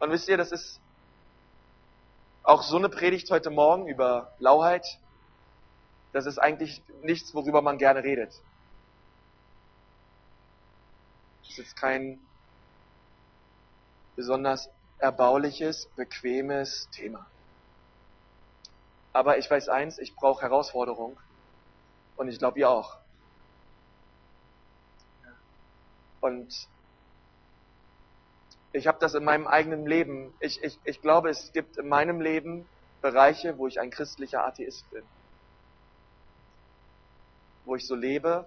Und 0.00 0.10
wisst 0.10 0.28
ihr, 0.28 0.38
das 0.38 0.50
ist 0.50 0.80
auch 2.42 2.62
so 2.62 2.76
eine 2.76 2.88
Predigt 2.88 3.30
heute 3.30 3.50
Morgen 3.50 3.86
über 3.86 4.32
Lauheit. 4.38 4.98
Das 6.12 6.24
ist 6.24 6.38
eigentlich 6.38 6.82
nichts, 7.02 7.34
worüber 7.34 7.60
man 7.60 7.76
gerne 7.76 8.02
redet. 8.02 8.32
Das 11.46 11.58
ist 11.58 11.76
kein 11.76 12.18
besonders 14.16 14.70
erbauliches, 14.98 15.86
bequemes 15.96 16.88
Thema. 16.92 17.26
Aber 19.12 19.36
ich 19.36 19.50
weiß 19.50 19.68
eins, 19.68 19.98
ich 19.98 20.14
brauche 20.16 20.40
Herausforderung. 20.42 21.18
Und 22.16 22.28
ich 22.28 22.38
glaube, 22.38 22.58
ihr 22.58 22.70
auch. 22.70 22.96
Und 26.22 26.68
ich 28.72 28.86
habe 28.86 28.98
das 29.00 29.14
in 29.14 29.24
meinem 29.24 29.46
eigenen 29.46 29.86
Leben. 29.86 30.32
Ich, 30.40 30.62
ich, 30.62 30.78
ich 30.84 31.00
glaube, 31.00 31.30
es 31.30 31.52
gibt 31.52 31.76
in 31.76 31.88
meinem 31.88 32.20
Leben 32.20 32.66
Bereiche, 33.00 33.58
wo 33.58 33.66
ich 33.66 33.80
ein 33.80 33.90
christlicher 33.90 34.44
Atheist 34.44 34.88
bin. 34.90 35.02
Wo 37.64 37.74
ich 37.74 37.86
so 37.86 37.94
lebe, 37.94 38.46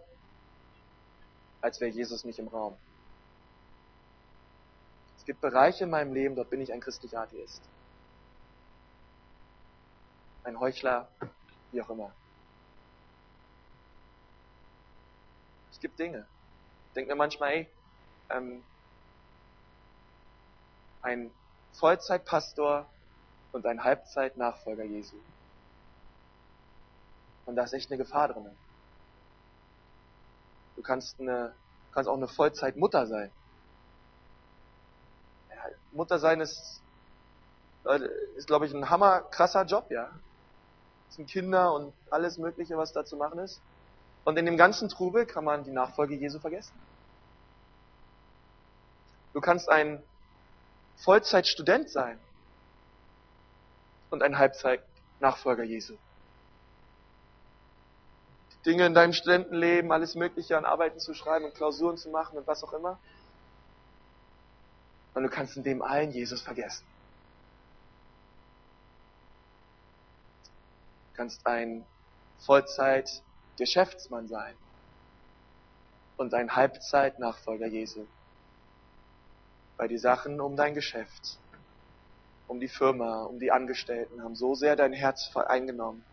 als 1.61 1.79
wäre 1.81 1.91
Jesus 1.91 2.23
nicht 2.23 2.39
im 2.39 2.47
Raum. 2.47 2.77
Es 5.17 5.25
gibt 5.25 5.41
Bereiche 5.41 5.85
in 5.85 5.89
meinem 5.89 6.13
Leben, 6.13 6.35
dort 6.35 6.49
bin 6.49 6.61
ich 6.61 6.71
ein 6.71 6.81
christlicher 6.81 7.21
Atheist. 7.21 7.61
Ein 10.43 10.59
Heuchler, 10.59 11.07
wie 11.71 11.81
auch 11.81 11.89
immer. 11.89 12.11
Es 15.71 15.79
gibt 15.79 15.97
Dinge. 15.97 16.27
Ich 16.89 16.93
denke 16.93 17.11
mir 17.11 17.15
manchmal, 17.15 17.53
ey, 17.53 17.69
ähm, 18.29 18.63
ein 21.03 21.31
Vollzeitpastor 21.73 22.87
und 23.51 23.65
ein 23.65 23.83
Halbzeitnachfolger 23.83 24.83
Jesu. 24.83 25.15
Und 27.45 27.55
da 27.55 27.63
ist 27.63 27.73
echt 27.73 27.91
eine 27.91 27.97
Gefahr 27.97 28.29
drin. 28.29 28.49
Du 30.75 30.81
kannst, 30.81 31.19
eine, 31.19 31.53
kannst 31.91 32.09
auch 32.09 32.17
eine 32.17 32.27
Vollzeitmutter 32.27 33.05
sein. 33.05 33.31
Ja, 35.49 35.55
Mutter 35.91 36.19
sein 36.19 36.39
ist, 36.41 36.81
ist 38.35 38.47
glaube 38.47 38.65
ich, 38.65 38.73
ein 38.73 38.89
hammer 38.89 39.21
krasser 39.21 39.65
Job, 39.65 39.91
ja. 39.91 40.09
Das 41.07 41.17
sind 41.17 41.29
Kinder 41.29 41.73
und 41.73 41.93
alles 42.09 42.37
Mögliche, 42.37 42.77
was 42.77 42.93
da 42.93 43.05
zu 43.05 43.17
machen 43.17 43.39
ist. 43.39 43.61
Und 44.23 44.37
in 44.37 44.45
dem 44.45 44.57
ganzen 44.57 44.87
Trubel 44.89 45.25
kann 45.25 45.43
man 45.43 45.63
die 45.63 45.71
Nachfolge 45.71 46.15
Jesu 46.15 46.39
vergessen. 46.39 46.73
Du 49.33 49.41
kannst 49.41 49.69
ein 49.69 50.01
Vollzeitstudent 50.97 51.89
sein 51.89 52.19
und 54.09 54.23
ein 54.23 54.37
Halbzeit-Nachfolger 54.37 55.63
Jesu. 55.63 55.95
Dinge 58.65 58.85
in 58.85 58.93
deinem 58.93 59.13
Studentenleben, 59.13 59.91
alles 59.91 60.15
Mögliche 60.15 60.57
an 60.57 60.65
Arbeiten 60.65 60.99
zu 60.99 61.13
schreiben 61.13 61.45
und 61.45 61.55
Klausuren 61.55 61.97
zu 61.97 62.09
machen 62.09 62.37
und 62.37 62.47
was 62.47 62.63
auch 62.63 62.73
immer. 62.73 62.97
Und 65.13 65.23
du 65.23 65.29
kannst 65.29 65.57
in 65.57 65.63
dem 65.63 65.81
allen 65.81 66.11
Jesus 66.11 66.41
vergessen. 66.41 66.85
Du 71.11 71.17
kannst 71.17 71.45
ein 71.45 71.85
Vollzeit-Geschäftsmann 72.39 74.27
sein 74.27 74.55
und 76.17 76.33
ein 76.33 76.55
Halbzeit-Nachfolger 76.55 77.67
Jesu 77.67 78.07
weil 79.77 79.87
die 79.87 79.97
Sachen 79.97 80.39
um 80.39 80.55
dein 80.55 80.73
Geschäft, 80.73 81.37
um 82.47 82.59
die 82.59 82.67
Firma, 82.67 83.23
um 83.23 83.39
die 83.39 83.51
Angestellten 83.51 84.21
haben 84.23 84.35
so 84.35 84.55
sehr 84.55 84.75
dein 84.75 84.93
Herz 84.93 85.31
eingenommen, 85.35 86.03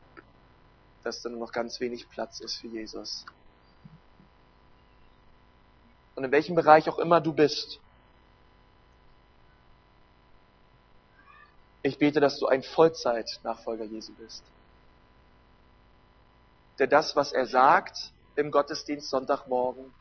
dass 1.02 1.22
da 1.22 1.28
nur 1.28 1.40
noch 1.40 1.52
ganz 1.52 1.80
wenig 1.80 2.08
Platz 2.08 2.40
ist 2.40 2.56
für 2.56 2.68
Jesus. 2.68 3.24
Und 6.14 6.24
in 6.24 6.32
welchem 6.32 6.54
Bereich 6.54 6.88
auch 6.88 6.98
immer 6.98 7.20
du 7.20 7.32
bist, 7.32 7.80
ich 11.82 11.98
bete, 11.98 12.20
dass 12.20 12.38
du 12.38 12.46
ein 12.46 12.62
Vollzeit-Nachfolger 12.62 13.84
Jesu 13.84 14.12
bist. 14.14 14.42
Der 16.78 16.86
das, 16.86 17.16
was 17.16 17.32
er 17.32 17.46
sagt 17.46 18.12
im 18.36 18.50
Gottesdienst 18.50 19.08
Sonntagmorgen, 19.08 19.92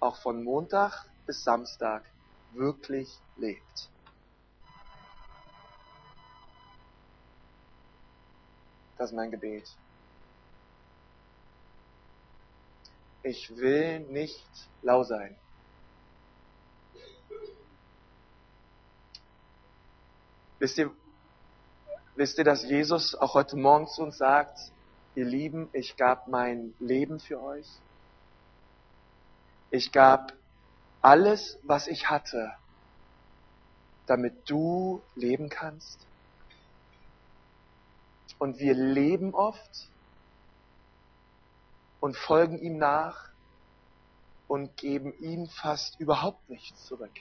auch 0.00 0.16
von 0.16 0.42
Montag 0.42 1.09
bis 1.30 1.44
Samstag 1.44 2.02
wirklich 2.54 3.08
lebt. 3.36 3.88
Das 8.98 9.10
ist 9.10 9.14
mein 9.14 9.30
Gebet. 9.30 9.62
Ich 13.22 13.56
will 13.56 14.00
nicht 14.00 14.44
lau 14.82 15.04
sein. 15.04 15.36
Wisst 20.58 20.78
ihr, 20.78 20.90
wisst 22.16 22.38
ihr, 22.38 22.44
dass 22.44 22.64
Jesus 22.64 23.14
auch 23.14 23.34
heute 23.34 23.56
Morgen 23.56 23.86
zu 23.86 24.02
uns 24.02 24.18
sagt, 24.18 24.58
ihr 25.14 25.26
Lieben, 25.26 25.68
ich 25.74 25.96
gab 25.96 26.26
mein 26.26 26.74
Leben 26.80 27.20
für 27.20 27.40
euch. 27.40 27.68
Ich 29.70 29.92
gab 29.92 30.39
alles, 31.02 31.58
was 31.62 31.86
ich 31.86 32.10
hatte, 32.10 32.52
damit 34.06 34.48
du 34.50 35.02
leben 35.14 35.48
kannst. 35.48 36.06
Und 38.38 38.58
wir 38.58 38.74
leben 38.74 39.34
oft 39.34 39.88
und 42.00 42.16
folgen 42.16 42.58
ihm 42.58 42.78
nach 42.78 43.30
und 44.48 44.76
geben 44.76 45.12
ihm 45.20 45.48
fast 45.48 46.00
überhaupt 46.00 46.48
nichts 46.48 46.86
zurück. 46.86 47.12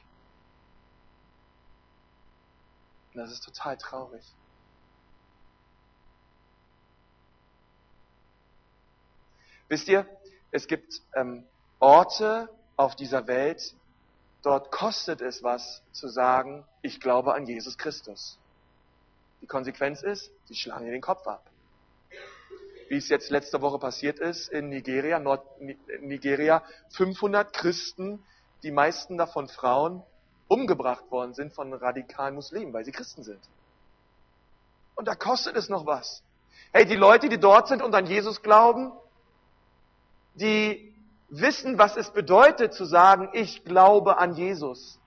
Und 3.14 3.20
das 3.20 3.32
ist 3.32 3.44
total 3.44 3.78
traurig. 3.78 4.24
Wisst 9.68 9.88
ihr, 9.88 10.08
es 10.52 10.68
gibt 10.68 11.02
ähm, 11.16 11.46
Orte, 11.80 12.50
auf 12.80 12.96
dieser 12.96 13.28
Welt, 13.28 13.76
dort 14.42 14.72
kostet 14.72 15.20
es 15.20 15.44
was 15.44 15.84
zu 15.92 16.08
sagen, 16.08 16.66
ich 16.82 17.02
glaube 17.02 17.34
an 17.34 17.46
Jesus 17.46 17.78
Christus. 17.78 18.40
Die 19.42 19.48
Konsequenz 19.48 20.02
ist, 20.02 20.32
sie 20.46 20.56
schlagen 20.56 20.86
dir 20.86 20.92
den 20.92 21.02
Kopf 21.02 21.28
ab. 21.28 21.44
Wie 22.88 22.96
es 22.96 23.10
jetzt 23.10 23.32
letzte 23.32 23.62
Woche 23.62 23.80
passiert 23.80 24.20
ist 24.20 24.48
in 24.48 24.70
Nigeria, 24.70 25.20
Nord 25.20 25.46
Nigeria, 26.00 26.64
500 26.92 27.52
Christen, 27.52 28.24
die 28.64 28.72
meisten 28.72 29.18
davon 29.18 29.50
Frauen, 29.50 30.02
umgebracht 30.48 31.12
worden 31.12 31.34
sind 31.34 31.52
von 31.52 31.74
radikalen 31.74 32.34
Muslimen, 32.34 32.72
weil 32.72 32.86
sie 32.86 32.94
Christen 32.94 33.24
sind. 33.24 33.42
Und 34.96 35.10
da 35.10 35.16
kostet 35.16 35.58
es 35.58 35.68
noch 35.68 35.86
was. 35.86 36.24
Hey, 36.72 36.86
die 36.86 36.96
Leute, 36.96 37.28
die 37.28 37.40
dort 37.40 37.68
sind 37.68 37.82
und 37.82 37.94
an 37.94 38.06
Jesus 38.06 38.42
glauben, 38.42 38.94
die 40.36 40.90
wissen, 41.30 41.78
was 41.78 41.96
es 41.96 42.12
bedeutet 42.12 42.74
zu 42.74 42.86
sagen, 42.86 43.30
ich 43.34 43.64
glaube 43.64 44.18
an 44.18 44.34
Jesus. 44.34 45.00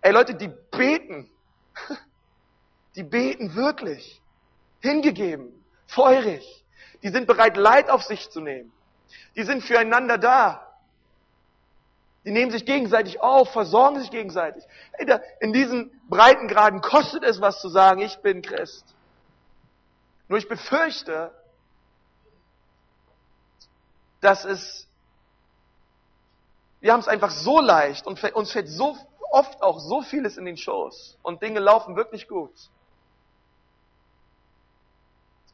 Ey 0.00 0.12
Leute, 0.12 0.34
die 0.34 0.50
beten. 0.70 1.30
Die 2.94 3.04
beten 3.04 3.54
wirklich. 3.54 4.20
Hingegeben. 4.80 5.52
Feurig. 5.86 6.64
Die 7.04 7.10
sind 7.10 7.28
bereit, 7.28 7.56
Leid 7.56 7.90
auf 7.90 8.02
sich 8.02 8.28
zu 8.28 8.40
nehmen. 8.40 8.72
Die 9.36 9.44
sind 9.44 9.62
füreinander 9.62 10.18
da. 10.18 10.66
Die 12.24 12.32
nehmen 12.32 12.50
sich 12.50 12.64
gegenseitig 12.64 13.20
auf, 13.20 13.52
versorgen 13.52 14.00
sich 14.00 14.10
gegenseitig. 14.10 14.64
In 15.40 15.52
diesen 15.52 15.92
Breitengraden 16.08 16.80
kostet 16.80 17.22
es 17.22 17.40
was 17.40 17.60
zu 17.60 17.68
sagen, 17.68 18.00
ich 18.00 18.18
bin 18.18 18.42
Christ. 18.42 18.84
Nur 20.26 20.38
ich 20.38 20.48
befürchte, 20.48 21.32
dass 24.20 24.44
es, 24.44 24.86
wir 26.80 26.92
haben 26.92 27.00
es 27.00 27.08
einfach 27.08 27.30
so 27.30 27.60
leicht 27.60 28.06
und 28.06 28.22
uns 28.34 28.52
fällt 28.52 28.68
so 28.68 28.96
oft 29.30 29.62
auch 29.62 29.78
so 29.78 30.02
vieles 30.02 30.36
in 30.36 30.44
den 30.44 30.56
Schoß 30.56 31.18
und 31.22 31.42
Dinge 31.42 31.60
laufen 31.60 31.96
wirklich 31.96 32.28
gut, 32.28 32.52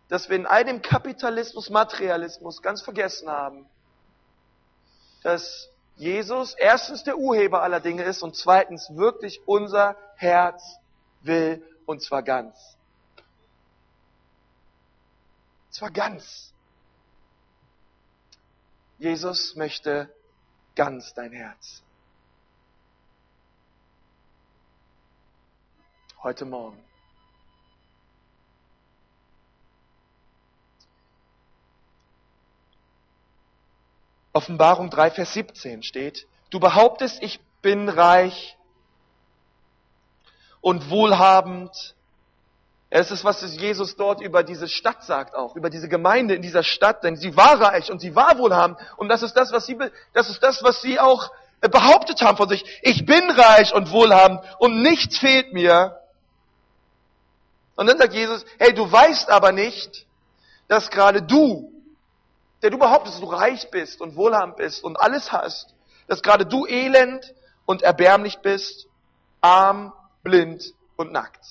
dass 0.09 0.29
wir 0.29 0.37
in 0.37 0.47
all 0.47 0.65
dem 0.65 0.83
Kapitalismus, 0.83 1.71
Materialismus 1.71 2.63
ganz 2.63 2.83
vergessen 2.83 3.29
haben, 3.29 3.67
dass 5.23 5.71
Jesus 5.97 6.55
erstens 6.55 7.05
der 7.05 7.17
Urheber 7.17 7.63
aller 7.63 7.81
Dinge 7.81 8.03
ist 8.03 8.23
und 8.23 8.37
zweitens 8.37 8.95
wirklich 8.95 9.41
unser 9.47 9.97
Herz 10.17 10.79
will 11.23 11.63
und 11.87 12.03
zwar 12.03 12.23
ganz. 12.23 12.57
Zwar 15.71 15.91
ganz. 15.91 16.54
Jesus 19.05 19.55
möchte 19.55 20.09
ganz 20.75 21.13
dein 21.13 21.31
Herz. 21.31 21.83
Heute 26.23 26.47
Morgen. 26.47 26.83
Offenbarung 34.33 34.89
3, 34.89 35.11
Vers 35.11 35.35
17 35.35 35.83
steht, 35.83 36.27
du 36.49 36.59
behauptest, 36.59 37.23
ich 37.23 37.41
bin 37.61 37.91
reich 37.91 38.57
und 40.63 40.89
wohlhabend 40.89 41.95
es 42.97 43.11
ist, 43.11 43.25
was 43.25 43.43
Jesus 43.43 43.97
dort 43.97 44.21
über 44.21 44.45
diese 44.45 44.69
Stadt 44.69 45.03
sagt 45.03 45.35
auch, 45.35 45.57
über 45.57 45.69
diese 45.69 45.89
Gemeinde 45.89 46.35
in 46.35 46.43
dieser 46.43 46.63
Stadt, 46.63 47.03
denn 47.03 47.17
sie 47.17 47.37
war 47.37 47.61
reich 47.61 47.91
und 47.91 47.99
sie 47.99 48.15
war 48.15 48.39
wohlhabend. 48.39 48.79
Und 48.97 49.09
das 49.09 49.25
ist 49.25 49.35
das, 49.35 49.51
was 49.51 49.67
sie, 49.67 49.77
das 50.13 50.31
ist 50.31 50.41
das, 50.43 50.63
was 50.63 50.81
sie 50.81 51.01
auch 51.01 51.33
behauptet 51.61 52.23
haben 52.23 52.37
von 52.37 52.49
sich. 52.49 52.65
Ich 52.83 53.05
bin 53.05 53.29
reich 53.33 53.75
und 53.75 53.91
wohlhabend 53.91 54.43
und 54.61 54.83
nichts 54.83 55.19
fehlt 55.19 55.53
mir. 55.53 55.99
Und 57.75 57.89
dann 57.89 57.99
sagt 57.99 58.15
Jesus, 58.15 58.45
hey, 58.61 58.73
du 58.73 58.91
weißt 58.91 59.29
aber 59.29 59.51
nicht, 59.51 60.07
dass 60.69 60.89
gerade 60.89 61.21
du 61.21 61.73
der 62.65 62.71
du 62.71 62.79
behauptest, 62.79 63.21
du 63.21 63.27
reich 63.27 63.71
bist 63.71 64.01
und 64.01 64.17
wohlhabend 64.17 64.57
bist 64.57 64.83
und 64.83 64.99
alles 64.99 65.33
hast, 65.33 65.75
dass 66.07 66.23
gerade 66.23 66.47
du 66.47 66.65
elend 66.65 67.35
und 67.67 67.83
erbärmlich 67.83 68.39
bist, 68.39 68.87
arm, 69.43 69.93
blind 70.23 70.73
und 70.97 71.13
nackt. 71.13 71.45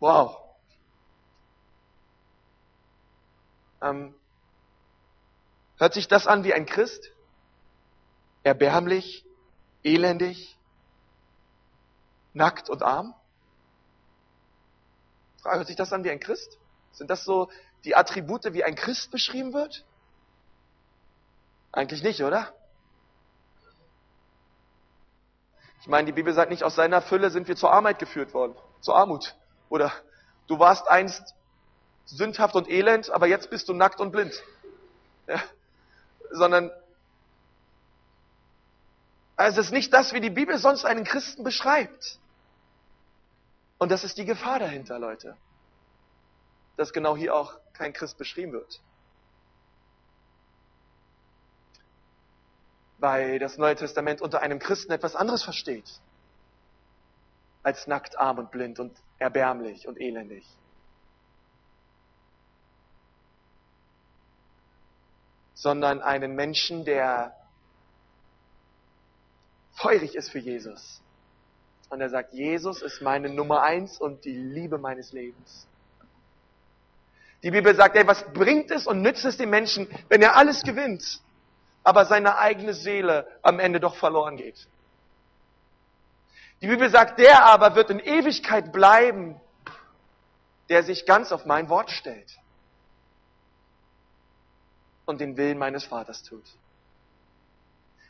Wow. 0.00 0.36
Ähm, 3.80 4.14
hört 5.76 5.94
sich 5.94 6.08
das 6.08 6.26
an 6.26 6.44
wie 6.44 6.54
ein 6.54 6.66
Christ? 6.66 7.10
Erbärmlich, 8.42 9.24
elendig, 9.82 10.56
nackt 12.32 12.70
und 12.70 12.82
arm? 12.82 13.14
Hört 15.44 15.66
sich 15.66 15.76
das 15.76 15.92
an 15.92 16.04
wie 16.04 16.10
ein 16.10 16.20
Christ? 16.20 16.58
Sind 16.92 17.10
das 17.10 17.24
so 17.24 17.50
die 17.84 17.94
Attribute, 17.94 18.52
wie 18.52 18.64
ein 18.64 18.74
Christ 18.74 19.10
beschrieben 19.10 19.52
wird? 19.52 19.84
Eigentlich 21.72 22.02
nicht, 22.02 22.22
oder? 22.22 22.52
Ich 25.80 25.86
meine, 25.86 26.06
die 26.06 26.12
Bibel 26.12 26.32
sagt 26.34 26.50
nicht, 26.50 26.64
aus 26.64 26.74
seiner 26.74 27.00
Fülle 27.00 27.30
sind 27.30 27.46
wir 27.46 27.56
zur 27.56 27.72
Armheit 27.72 27.98
geführt 27.98 28.34
worden, 28.34 28.56
zur 28.80 28.96
Armut. 28.96 29.36
Oder 29.68 29.92
du 30.46 30.58
warst 30.58 30.88
einst 30.88 31.34
sündhaft 32.06 32.54
und 32.54 32.68
elend, 32.68 33.10
aber 33.10 33.26
jetzt 33.26 33.50
bist 33.50 33.68
du 33.68 33.74
nackt 33.74 34.00
und 34.00 34.12
blind. 34.12 34.34
Ja? 35.26 35.42
Sondern 36.30 36.70
also 39.38 39.60
es 39.60 39.68
ist 39.68 39.72
nicht 39.72 39.92
das, 39.92 40.12
wie 40.12 40.20
die 40.20 40.30
Bibel 40.30 40.58
sonst 40.58 40.84
einen 40.84 41.04
Christen 41.04 41.44
beschreibt. 41.44 42.18
Und 43.78 43.92
das 43.92 44.02
ist 44.02 44.18
die 44.18 44.24
Gefahr 44.24 44.58
dahinter, 44.58 44.98
Leute. 44.98 45.36
Dass 46.76 46.92
genau 46.92 47.16
hier 47.16 47.36
auch 47.36 47.54
kein 47.72 47.92
Christ 47.92 48.18
beschrieben 48.18 48.52
wird. 48.52 48.80
Weil 52.98 53.38
das 53.38 53.58
Neue 53.58 53.76
Testament 53.76 54.20
unter 54.20 54.40
einem 54.40 54.58
Christen 54.58 54.90
etwas 54.90 55.14
anderes 55.14 55.44
versteht. 55.44 55.88
Als 57.62 57.86
nackt, 57.86 58.18
arm 58.18 58.38
und 58.38 58.50
blind 58.50 58.80
und 58.80 58.92
erbärmlich 59.18 59.86
und 59.86 60.00
elendig. 60.00 60.44
Sondern 65.54 66.00
einen 66.00 66.34
Menschen, 66.34 66.84
der 66.84 67.34
feurig 69.72 70.14
ist 70.14 70.30
für 70.30 70.38
Jesus. 70.38 71.00
Und 71.90 72.00
er 72.00 72.10
sagt, 72.10 72.34
Jesus 72.34 72.82
ist 72.82 73.00
meine 73.00 73.28
Nummer 73.28 73.62
eins 73.62 73.98
und 73.98 74.24
die 74.24 74.36
Liebe 74.36 74.78
meines 74.78 75.12
Lebens. 75.12 75.66
Die 77.42 77.50
Bibel 77.50 77.74
sagt, 77.74 77.96
ey, 77.96 78.06
was 78.06 78.24
bringt 78.32 78.70
es 78.70 78.86
und 78.86 79.00
nützt 79.00 79.24
es 79.24 79.36
dem 79.36 79.50
Menschen, 79.50 79.88
wenn 80.08 80.22
er 80.22 80.36
alles 80.36 80.62
gewinnt, 80.62 81.20
aber 81.84 82.04
seine 82.04 82.36
eigene 82.38 82.74
Seele 82.74 83.26
am 83.42 83.58
Ende 83.60 83.80
doch 83.80 83.96
verloren 83.96 84.36
geht? 84.36 84.66
Die 86.60 86.66
Bibel 86.66 86.90
sagt, 86.90 87.18
der 87.18 87.44
aber 87.44 87.74
wird 87.74 87.90
in 87.90 88.00
Ewigkeit 88.00 88.72
bleiben, 88.72 89.40
der 90.68 90.82
sich 90.82 91.06
ganz 91.06 91.32
auf 91.32 91.46
mein 91.46 91.68
Wort 91.68 91.90
stellt 91.90 92.38
und 95.06 95.20
den 95.20 95.36
Willen 95.36 95.58
meines 95.58 95.84
Vaters 95.84 96.22
tut. 96.22 96.44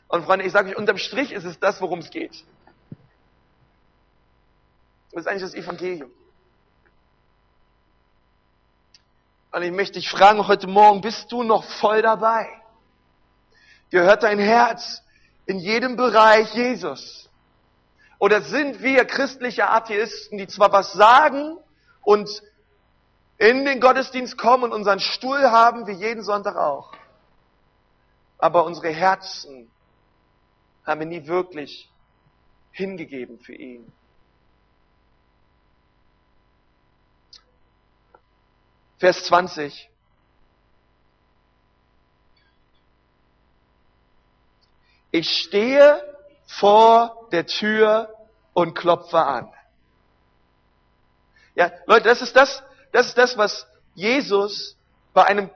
Und 0.07 0.25
Freunde, 0.25 0.45
ich 0.45 0.51
sage 0.51 0.69
euch, 0.69 0.77
unterm 0.77 0.97
Strich 0.97 1.31
ist 1.31 1.45
es 1.45 1.59
das, 1.59 1.79
worum 1.79 1.99
es 1.99 2.09
geht. 2.09 2.43
Das 5.11 5.21
ist 5.21 5.27
eigentlich 5.27 5.43
das 5.43 5.53
Evangelium. 5.53 6.11
Und 9.51 9.63
ich 9.63 9.71
möchte 9.71 9.99
dich 9.99 10.09
fragen 10.09 10.47
heute 10.47 10.67
Morgen, 10.67 11.01
bist 11.01 11.31
du 11.31 11.43
noch 11.43 11.63
voll 11.63 12.01
dabei? 12.01 12.47
Gehört 13.89 14.23
dein 14.23 14.39
Herz 14.39 15.01
in 15.45 15.59
jedem 15.59 15.95
Bereich 15.95 16.53
Jesus? 16.53 17.28
Oder 18.19 18.41
sind 18.41 18.81
wir 18.81 19.05
christliche 19.05 19.69
Atheisten, 19.69 20.37
die 20.37 20.47
zwar 20.47 20.71
was 20.73 20.91
sagen 20.91 21.57
und 22.01 22.43
in 23.37 23.63
den 23.63 23.79
Gottesdienst 23.79 24.37
kommen 24.37 24.65
und 24.65 24.73
unseren 24.73 24.99
Stuhl 24.99 25.49
haben, 25.49 25.87
wie 25.87 25.93
jeden 25.93 26.23
Sonntag 26.23 26.57
auch, 26.57 26.93
aber 28.37 28.65
unsere 28.65 28.89
Herzen 28.89 29.71
haben 30.85 30.99
wir 30.99 31.07
nie 31.07 31.25
wirklich 31.27 31.89
hingegeben 32.71 33.39
für 33.39 33.55
ihn? 33.55 33.89
Vers 38.97 39.23
20. 39.25 39.89
Ich 45.11 45.29
stehe 45.29 46.18
vor 46.49 47.27
der 47.31 47.45
Tür 47.45 48.13
und 48.53 48.73
klopfe 48.73 49.19
an. 49.19 49.53
Ja, 51.53 51.71
Leute, 51.85 52.09
das 52.09 52.21
ist 52.21 52.35
das, 52.35 52.63
das 52.91 53.07
ist 53.07 53.17
das, 53.17 53.37
was 53.37 53.67
Jesus 53.93 54.75
bei 55.13 55.25
einem, 55.25 55.51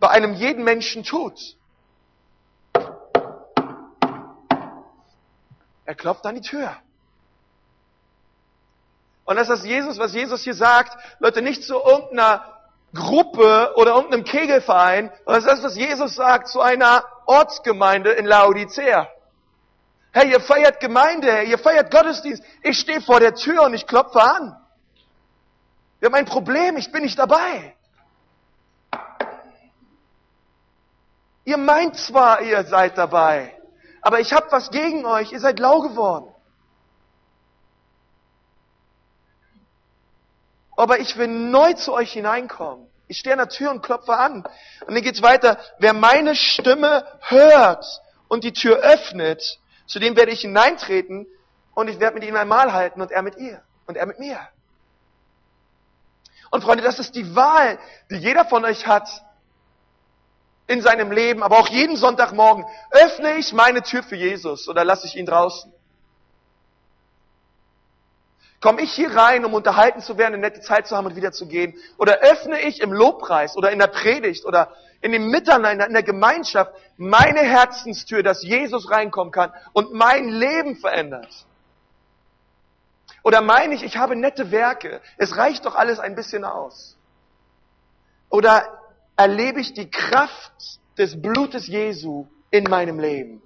bei 0.00 0.08
einem 0.08 0.34
jeden 0.34 0.64
Menschen 0.64 1.04
tut. 1.04 1.38
Er 5.84 5.94
klopft 5.94 6.26
an 6.26 6.34
die 6.34 6.40
Tür. 6.40 6.76
Und 9.24 9.36
das 9.36 9.48
ist 9.48 9.64
Jesus, 9.64 9.98
was 9.98 10.12
Jesus 10.12 10.42
hier 10.42 10.54
sagt, 10.54 10.96
Leute, 11.20 11.42
nicht 11.42 11.62
zu 11.62 11.74
irgendeiner 11.74 12.58
Gruppe 12.92 13.72
oder 13.76 13.94
irgendeinem 13.94 14.24
Kegelverein, 14.24 15.12
sondern 15.24 15.44
das 15.44 15.54
ist 15.54 15.62
das, 15.62 15.62
was 15.62 15.76
Jesus 15.76 16.14
sagt 16.16 16.48
zu 16.48 16.60
einer 16.60 17.04
Ortsgemeinde 17.30 18.10
in 18.12 18.26
Laodicea. 18.26 19.08
Hey, 20.12 20.30
ihr 20.32 20.40
feiert 20.40 20.80
Gemeinde, 20.80 21.42
ihr 21.44 21.58
feiert 21.58 21.90
Gottesdienst. 21.90 22.42
Ich 22.62 22.78
stehe 22.78 23.00
vor 23.00 23.20
der 23.20 23.34
Tür 23.34 23.62
und 23.62 23.74
ich 23.74 23.86
klopfe 23.86 24.20
an. 24.20 24.56
Wir 26.00 26.06
haben 26.06 26.14
ein 26.14 26.26
Problem, 26.26 26.76
ich 26.76 26.90
bin 26.90 27.02
nicht 27.02 27.18
dabei. 27.18 27.76
Ihr 31.44 31.56
meint 31.56 31.96
zwar, 31.96 32.42
ihr 32.42 32.64
seid 32.64 32.98
dabei, 32.98 33.54
aber 34.02 34.20
ich 34.20 34.32
habe 34.32 34.46
was 34.50 34.70
gegen 34.70 35.04
euch, 35.06 35.32
ihr 35.32 35.40
seid 35.40 35.58
lau 35.58 35.80
geworden. 35.80 36.34
aber 40.80 40.98
ich 40.98 41.18
will 41.18 41.28
neu 41.28 41.74
zu 41.74 41.92
euch 41.92 42.12
hineinkommen. 42.12 42.86
Ich 43.10 43.18
stehe 43.18 43.32
an 43.32 43.38
der 43.38 43.48
Tür 43.48 43.72
und 43.72 43.82
klopfe 43.82 44.16
an. 44.16 44.44
Und 44.86 44.94
dann 44.94 45.02
geht's 45.02 45.20
weiter. 45.20 45.58
Wer 45.80 45.94
meine 45.94 46.36
Stimme 46.36 47.04
hört 47.22 47.84
und 48.28 48.44
die 48.44 48.52
Tür 48.52 48.76
öffnet, 48.76 49.58
zu 49.88 49.98
dem 49.98 50.14
werde 50.14 50.30
ich 50.30 50.42
hineintreten 50.42 51.26
und 51.74 51.88
ich 51.88 51.98
werde 51.98 52.14
mit 52.14 52.24
ihm 52.24 52.36
einmal 52.36 52.72
halten 52.72 53.00
und 53.00 53.10
er 53.10 53.22
mit 53.22 53.36
ihr 53.36 53.64
und 53.86 53.96
er 53.96 54.06
mit 54.06 54.20
mir. 54.20 54.38
Und 56.52 56.62
Freunde, 56.62 56.84
das 56.84 57.00
ist 57.00 57.16
die 57.16 57.34
Wahl, 57.34 57.80
die 58.10 58.16
jeder 58.16 58.44
von 58.44 58.64
euch 58.64 58.86
hat 58.86 59.08
in 60.68 60.80
seinem 60.80 61.10
Leben, 61.10 61.42
aber 61.42 61.58
auch 61.58 61.68
jeden 61.68 61.96
Sonntagmorgen. 61.96 62.64
Öffne 62.92 63.38
ich 63.38 63.52
meine 63.52 63.82
Tür 63.82 64.04
für 64.04 64.14
Jesus 64.14 64.68
oder 64.68 64.84
lasse 64.84 65.08
ich 65.08 65.16
ihn 65.16 65.26
draußen? 65.26 65.72
Komme 68.60 68.82
ich 68.82 68.92
hier 68.92 69.16
rein, 69.16 69.44
um 69.46 69.54
unterhalten 69.54 70.02
zu 70.02 70.18
werden, 70.18 70.34
eine 70.34 70.42
nette 70.42 70.60
Zeit 70.60 70.86
zu 70.86 70.94
haben 70.94 71.06
und 71.06 71.16
wieder 71.16 71.32
zu 71.32 71.48
gehen? 71.48 71.74
Oder 71.96 72.18
öffne 72.18 72.60
ich 72.60 72.80
im 72.80 72.92
Lobpreis 72.92 73.56
oder 73.56 73.70
in 73.70 73.78
der 73.78 73.86
Predigt 73.86 74.44
oder 74.44 74.74
in 75.00 75.12
dem 75.12 75.28
Miteinander, 75.28 75.86
in 75.86 75.94
der 75.94 76.02
Gemeinschaft 76.02 76.72
meine 76.98 77.40
Herzenstür, 77.40 78.22
dass 78.22 78.42
Jesus 78.42 78.90
reinkommen 78.90 79.32
kann 79.32 79.50
und 79.72 79.94
mein 79.94 80.28
Leben 80.28 80.76
verändert? 80.76 81.46
Oder 83.22 83.40
meine 83.40 83.74
ich, 83.74 83.82
ich 83.82 83.96
habe 83.96 84.14
nette 84.14 84.50
Werke, 84.50 85.00
es 85.16 85.36
reicht 85.38 85.64
doch 85.64 85.74
alles 85.74 85.98
ein 85.98 86.14
bisschen 86.14 86.44
aus? 86.44 86.96
Oder 88.28 88.78
erlebe 89.16 89.60
ich 89.60 89.72
die 89.72 89.90
Kraft 89.90 90.52
des 90.98 91.20
Blutes 91.20 91.66
Jesu 91.66 92.26
in 92.50 92.64
meinem 92.64 93.00
Leben? 93.00 93.42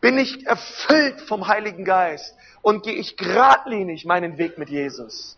Bin 0.00 0.18
ich 0.18 0.46
erfüllt 0.46 1.20
vom 1.22 1.48
Heiligen 1.48 1.84
Geist 1.84 2.34
und 2.62 2.82
gehe 2.84 2.94
ich 2.94 3.16
geradlinig 3.16 4.04
meinen 4.04 4.38
Weg 4.38 4.58
mit 4.58 4.68
Jesus? 4.68 5.36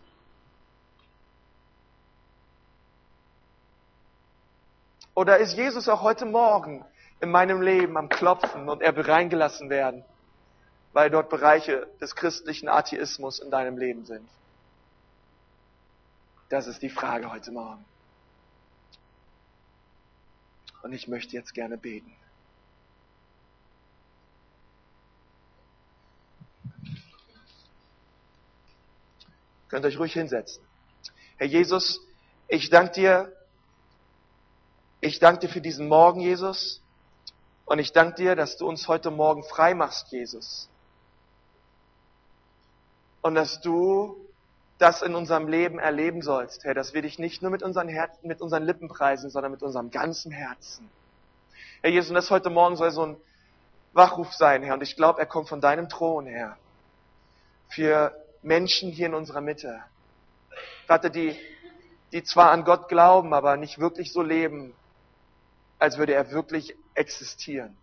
Oder 5.15 5.39
ist 5.39 5.55
Jesus 5.55 5.89
auch 5.89 6.01
heute 6.01 6.25
Morgen 6.25 6.85
in 7.19 7.31
meinem 7.31 7.61
Leben 7.61 7.97
am 7.97 8.09
Klopfen 8.09 8.69
und 8.69 8.81
er 8.81 8.95
will 8.95 9.03
reingelassen 9.03 9.69
werden, 9.69 10.03
weil 10.93 11.09
dort 11.09 11.29
Bereiche 11.29 11.87
des 11.99 12.15
christlichen 12.15 12.69
Atheismus 12.69 13.39
in 13.39 13.51
deinem 13.51 13.77
Leben 13.77 14.05
sind? 14.05 14.27
Das 16.49 16.67
ist 16.67 16.81
die 16.81 16.89
Frage 16.89 17.31
heute 17.31 17.51
Morgen. 17.51 17.83
Und 20.83 20.93
ich 20.93 21.07
möchte 21.07 21.33
jetzt 21.33 21.53
gerne 21.53 21.77
beten. 21.77 22.13
Könnt 29.71 29.85
euch 29.85 29.97
ruhig 29.97 30.11
hinsetzen. 30.11 30.61
Herr 31.37 31.47
Jesus, 31.47 32.01
ich 32.49 32.69
danke 32.69 32.91
dir, 32.91 33.33
ich 34.99 35.19
danke 35.19 35.47
dir 35.47 35.49
für 35.49 35.61
diesen 35.61 35.87
Morgen, 35.87 36.19
Jesus. 36.19 36.81
Und 37.63 37.79
ich 37.79 37.93
danke 37.93 38.15
dir, 38.15 38.35
dass 38.35 38.57
du 38.57 38.67
uns 38.67 38.89
heute 38.89 39.11
Morgen 39.11 39.45
frei 39.45 39.73
machst, 39.73 40.11
Jesus. 40.11 40.67
Und 43.21 43.35
dass 43.35 43.61
du 43.61 44.17
das 44.77 45.01
in 45.01 45.15
unserem 45.15 45.47
Leben 45.47 45.79
erleben 45.79 46.21
sollst, 46.21 46.65
Herr, 46.65 46.73
dass 46.73 46.93
wir 46.93 47.01
dich 47.01 47.17
nicht 47.17 47.41
nur 47.41 47.49
mit 47.49 47.63
unseren, 47.63 47.87
Her 47.87 48.09
mit 48.23 48.41
unseren 48.41 48.63
Lippen 48.63 48.89
preisen, 48.89 49.29
sondern 49.29 49.53
mit 49.53 49.63
unserem 49.63 49.89
ganzen 49.89 50.33
Herzen. 50.33 50.89
Herr 51.81 51.91
Jesus, 51.91 52.09
und 52.09 52.15
das 52.15 52.29
heute 52.29 52.49
Morgen 52.49 52.75
soll 52.75 52.91
so 52.91 53.05
ein 53.05 53.17
Wachruf 53.93 54.33
sein, 54.33 54.63
Herr. 54.63 54.73
Und 54.73 54.83
ich 54.83 54.97
glaube, 54.97 55.21
er 55.21 55.27
kommt 55.27 55.47
von 55.47 55.61
deinem 55.61 55.87
Thron, 55.87 56.25
Herr. 56.25 56.57
Für 57.69 58.20
Menschen 58.41 58.91
hier 58.91 59.07
in 59.07 59.13
unserer 59.13 59.41
Mitte. 59.41 59.83
Vater, 60.87 61.09
die, 61.09 61.37
die 62.11 62.23
zwar 62.23 62.51
an 62.51 62.63
Gott 62.63 62.87
glauben, 62.89 63.33
aber 63.33 63.57
nicht 63.57 63.79
wirklich 63.79 64.11
so 64.11 64.21
leben, 64.21 64.73
als 65.79 65.97
würde 65.97 66.13
er 66.13 66.31
wirklich 66.31 66.75
existieren. 66.93 67.75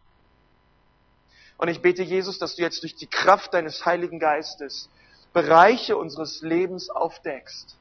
Und 1.57 1.69
ich 1.69 1.83
bete, 1.83 2.03
Jesus, 2.03 2.39
dass 2.39 2.55
du 2.55 2.63
jetzt 2.63 2.83
durch 2.83 2.95
die 2.95 3.09
Kraft 3.09 3.55
deines 3.55 3.85
Heiligen 3.85 4.21
Geistes 4.21 4.89
Bereiche 5.33 5.97
unseres 5.97 6.41
Lebens 6.41 6.89
aufdeckst, 6.89 7.77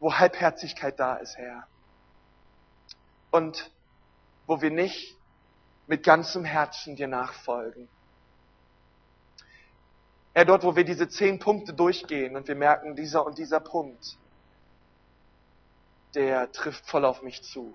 wo 0.00 0.12
Halbherzigkeit 0.12 0.98
da 1.00 1.16
ist, 1.16 1.38
Herr. 1.38 1.66
Und 3.30 3.70
wo 4.46 4.60
wir 4.60 4.70
nicht 4.70 5.16
mit 5.86 6.02
ganzem 6.02 6.44
Herzen 6.44 6.96
dir 6.96 7.08
nachfolgen. 7.08 7.88
Herr, 10.34 10.44
dort, 10.44 10.64
wo 10.64 10.74
wir 10.74 10.84
diese 10.84 11.08
zehn 11.08 11.38
Punkte 11.38 11.72
durchgehen 11.72 12.36
und 12.36 12.48
wir 12.48 12.56
merken, 12.56 12.96
dieser 12.96 13.24
und 13.24 13.38
dieser 13.38 13.60
Punkt, 13.60 14.18
der 16.14 16.50
trifft 16.50 16.84
voll 16.86 17.04
auf 17.04 17.22
mich 17.22 17.42
zu. 17.42 17.74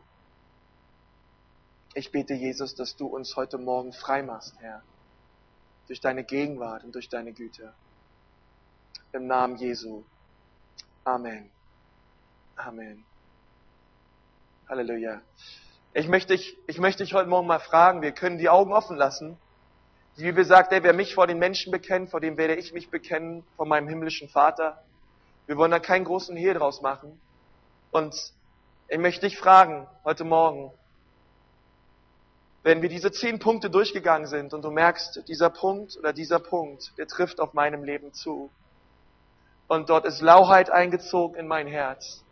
Ich 1.94 2.12
bete, 2.12 2.34
Jesus, 2.34 2.76
dass 2.76 2.98
du 2.98 3.08
uns 3.08 3.36
heute 3.38 3.58
Morgen 3.58 3.94
frei 3.94 4.24
machst, 4.24 4.56
Herr, 4.60 4.84
durch 5.88 6.02
deine 6.02 6.26
Gegenwart 6.26 6.84
und 6.84 6.94
durch 6.94 7.08
deine 7.08 7.32
Güte. 7.32 7.74
Im 9.14 9.26
Namen 9.26 9.56
Jesu. 9.56 10.04
Amen. 11.06 11.50
Amen. 12.58 13.06
Halleluja. 14.68 15.22
Ich 15.94 16.08
möchte 16.08 16.36
dich, 16.36 16.58
ich 16.68 16.78
möchte 16.78 17.04
dich 17.04 17.14
heute 17.14 17.30
Morgen 17.30 17.48
mal 17.48 17.60
fragen, 17.60 18.02
wir 18.02 18.12
können 18.12 18.38
die 18.38 18.50
Augen 18.50 18.74
offen 18.74 18.98
lassen. 18.98 19.38
Die 20.20 20.26
Bibel 20.26 20.44
sagt, 20.44 20.74
ey, 20.74 20.84
wer 20.84 20.92
mich 20.92 21.16
vor 21.16 21.28
den 21.28 21.40
Menschen 21.40 21.72
bekennt, 21.72 22.10
vor 22.10 22.20
dem 22.20 22.36
werde 22.36 22.56
ich 22.56 22.74
mich 22.74 22.90
bekennen, 22.90 23.46
vor 23.56 23.66
meinem 23.66 23.88
himmlischen 23.88 24.28
Vater. 24.28 24.84
Wir 25.48 25.56
wollen 25.56 25.72
da 25.72 25.80
keinen 25.80 26.04
großen 26.04 26.36
Hehl 26.36 26.56
draus 26.56 26.82
machen. 26.82 27.22
Und 27.92 28.14
ich 28.90 28.98
möchte 28.98 29.28
dich 29.28 29.38
fragen, 29.38 29.88
heute 30.04 30.26
Morgen, 30.26 30.74
wenn 32.64 32.82
wir 32.82 32.90
diese 32.90 33.14
zehn 33.14 33.40
Punkte 33.40 33.70
durchgegangen 33.70 34.28
sind 34.28 34.54
und 34.54 34.62
du 34.62 34.72
merkst, 34.72 35.26
dieser 35.30 35.50
Punkt 35.50 35.96
oder 35.96 36.12
dieser 36.12 36.40
Punkt, 36.40 36.92
der 36.98 37.08
trifft 37.08 37.40
auf 37.40 37.54
meinem 37.54 37.86
Leben 37.86 38.12
zu. 38.12 38.52
Und 39.70 39.90
dort 39.90 40.04
ist 40.04 40.20
Lauheit 40.20 40.70
eingezogen 40.70 41.40
in 41.40 41.48
mein 41.48 41.66
Herz. 41.66 42.26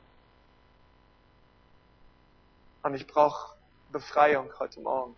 Und 2.84 2.96
ich 2.96 3.08
brauche 3.08 3.56
Befreiung 3.94 4.52
heute 4.60 4.82
Morgen. 4.82 5.16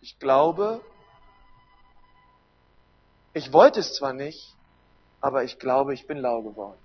Ich 0.00 0.18
glaube, 0.18 0.80
ich 3.32 3.52
wollte 3.52 3.80
es 3.80 3.94
zwar 3.94 4.12
nicht, 4.12 4.54
aber 5.20 5.44
ich 5.44 5.58
glaube, 5.58 5.94
ich 5.94 6.06
bin 6.06 6.18
lau 6.18 6.42
geworden. 6.42 6.78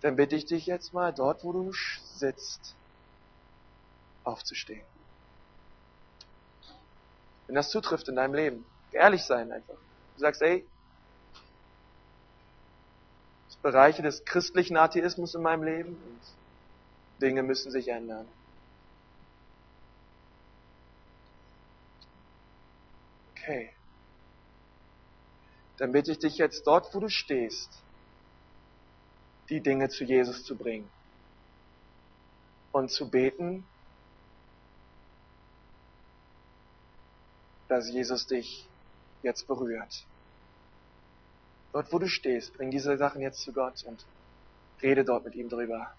Dann 0.00 0.16
bitte 0.16 0.34
ich 0.34 0.46
dich 0.46 0.66
jetzt 0.66 0.92
mal, 0.92 1.12
dort 1.12 1.44
wo 1.44 1.52
du 1.52 1.72
sitzt, 1.72 2.74
aufzustehen. 4.24 4.84
Wenn 7.46 7.54
das 7.54 7.70
zutrifft 7.70 8.08
in 8.08 8.16
deinem 8.16 8.34
Leben, 8.34 8.64
ehrlich 8.90 9.22
sein 9.22 9.52
einfach. 9.52 9.76
Du 10.14 10.20
sagst, 10.20 10.42
ey, 10.42 10.66
es 13.48 13.56
Bereiche 13.56 14.02
des 14.02 14.24
christlichen 14.24 14.76
Atheismus 14.76 15.34
in 15.34 15.42
meinem 15.42 15.62
Leben 15.62 15.90
und 15.90 16.20
Dinge 17.20 17.42
müssen 17.42 17.70
sich 17.70 17.88
ändern. 17.88 18.26
Okay. 23.42 23.70
Dann 25.78 25.90
bitte 25.90 26.12
ich 26.12 26.18
dich 26.20 26.36
jetzt 26.36 26.64
dort, 26.64 26.94
wo 26.94 27.00
du 27.00 27.08
stehst, 27.08 27.70
die 29.48 29.60
Dinge 29.60 29.88
zu 29.88 30.04
Jesus 30.04 30.44
zu 30.44 30.54
bringen 30.54 30.88
und 32.70 32.90
zu 32.92 33.10
beten, 33.10 33.64
dass 37.68 37.90
Jesus 37.90 38.28
dich 38.28 38.68
jetzt 39.24 39.48
berührt. 39.48 40.04
Dort, 41.72 41.92
wo 41.92 41.98
du 41.98 42.06
stehst, 42.06 42.54
bring 42.54 42.70
diese 42.70 42.96
Sachen 42.96 43.22
jetzt 43.22 43.40
zu 43.40 43.52
Gott 43.52 43.82
und 43.84 44.04
rede 44.82 45.04
dort 45.04 45.24
mit 45.24 45.34
ihm 45.34 45.48
drüber. 45.48 45.92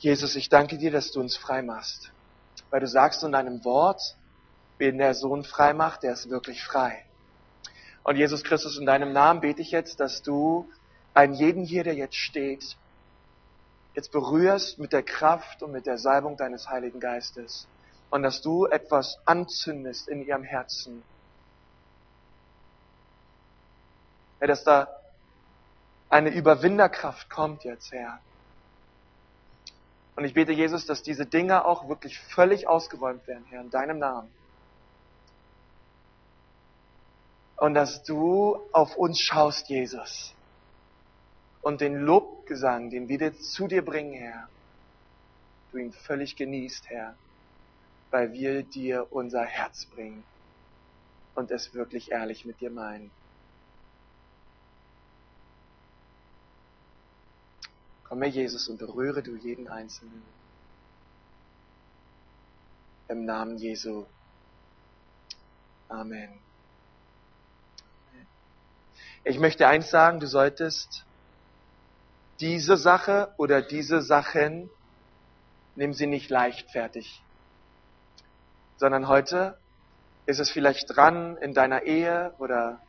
Jesus, 0.00 0.34
ich 0.34 0.48
danke 0.48 0.78
dir, 0.78 0.90
dass 0.90 1.12
du 1.12 1.20
uns 1.20 1.36
frei 1.36 1.60
machst. 1.60 2.10
Weil 2.70 2.80
du 2.80 2.88
sagst 2.88 3.22
in 3.22 3.32
deinem 3.32 3.62
Wort, 3.66 4.16
wen 4.78 4.96
der 4.96 5.14
Sohn 5.14 5.44
frei 5.44 5.74
macht, 5.74 6.02
der 6.02 6.14
ist 6.14 6.30
wirklich 6.30 6.64
frei. 6.64 7.04
Und 8.02 8.16
Jesus 8.16 8.42
Christus, 8.42 8.78
in 8.78 8.86
deinem 8.86 9.12
Namen 9.12 9.42
bete 9.42 9.60
ich 9.60 9.70
jetzt, 9.70 10.00
dass 10.00 10.22
du 10.22 10.66
einen 11.12 11.34
jeden 11.34 11.64
hier, 11.64 11.84
der 11.84 11.94
jetzt 11.94 12.16
steht, 12.16 12.78
jetzt 13.94 14.10
berührst 14.10 14.78
mit 14.78 14.94
der 14.94 15.02
Kraft 15.02 15.62
und 15.62 15.72
mit 15.72 15.84
der 15.84 15.98
Salbung 15.98 16.38
deines 16.38 16.70
Heiligen 16.70 16.98
Geistes. 16.98 17.66
Und 18.08 18.22
dass 18.22 18.40
du 18.40 18.64
etwas 18.64 19.18
anzündest 19.26 20.08
in 20.08 20.24
ihrem 20.26 20.44
Herzen. 20.44 21.02
Ja, 24.40 24.46
dass 24.46 24.64
da 24.64 24.88
eine 26.08 26.30
Überwinderkraft 26.30 27.28
kommt 27.28 27.64
jetzt, 27.64 27.92
Herr. 27.92 28.18
Und 30.20 30.26
ich 30.26 30.34
bete, 30.34 30.52
Jesus, 30.52 30.84
dass 30.84 31.02
diese 31.02 31.24
Dinge 31.24 31.64
auch 31.64 31.88
wirklich 31.88 32.18
völlig 32.18 32.68
ausgeräumt 32.68 33.26
werden, 33.26 33.46
Herr, 33.48 33.62
in 33.62 33.70
deinem 33.70 33.98
Namen. 33.98 34.30
Und 37.56 37.72
dass 37.72 38.02
du 38.02 38.60
auf 38.72 38.96
uns 38.96 39.18
schaust, 39.18 39.70
Jesus. 39.70 40.34
Und 41.62 41.80
den 41.80 42.02
Lobgesang, 42.02 42.90
den 42.90 43.08
wir 43.08 43.34
zu 43.38 43.66
dir 43.66 43.82
bringen, 43.82 44.12
Herr, 44.12 44.46
du 45.72 45.78
ihn 45.78 45.94
völlig 45.94 46.36
genießt, 46.36 46.90
Herr, 46.90 47.14
weil 48.10 48.34
wir 48.34 48.62
dir 48.62 49.06
unser 49.08 49.46
Herz 49.46 49.86
bringen 49.86 50.22
und 51.34 51.50
es 51.50 51.72
wirklich 51.72 52.10
ehrlich 52.10 52.44
mit 52.44 52.60
dir 52.60 52.70
meinen. 52.70 53.10
Komm, 58.10 58.22
Herr 58.22 58.28
Jesus, 58.28 58.68
und 58.68 58.78
berühre 58.78 59.22
du 59.22 59.36
jeden 59.36 59.68
Einzelnen. 59.68 60.24
Im 63.06 63.24
Namen 63.24 63.56
Jesu. 63.56 64.04
Amen. 65.88 66.40
Ich 69.22 69.38
möchte 69.38 69.68
eins 69.68 69.90
sagen, 69.90 70.18
du 70.18 70.26
solltest 70.26 71.04
diese 72.40 72.76
Sache 72.76 73.32
oder 73.36 73.62
diese 73.62 74.02
Sachen, 74.02 74.68
nimm 75.76 75.94
sie 75.94 76.08
nicht 76.08 76.30
leichtfertig, 76.30 77.22
sondern 78.78 79.06
heute 79.06 79.56
Ist 80.26 80.40
es 80.40 80.50
vielleicht 80.50 80.96
dran 80.96 81.36
in 81.38 81.54
deiner 81.54 81.82
Ehe 81.82 82.34
oder, 82.38 82.80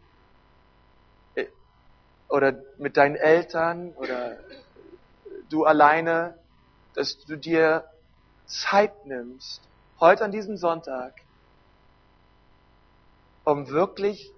äh, 1.35 1.45
oder 2.27 2.55
mit 2.77 2.97
deinen 2.97 3.15
Eltern 3.15 3.91
oder 3.93 4.37
du 5.51 5.65
alleine, 5.65 6.37
dass 6.93 7.17
du 7.25 7.37
dir 7.37 7.89
Zeit 8.45 9.05
nimmst, 9.05 9.61
heute 9.99 10.23
an 10.23 10.31
diesem 10.31 10.57
Sonntag, 10.57 11.13
um 13.43 13.67
wirklich 13.69 14.31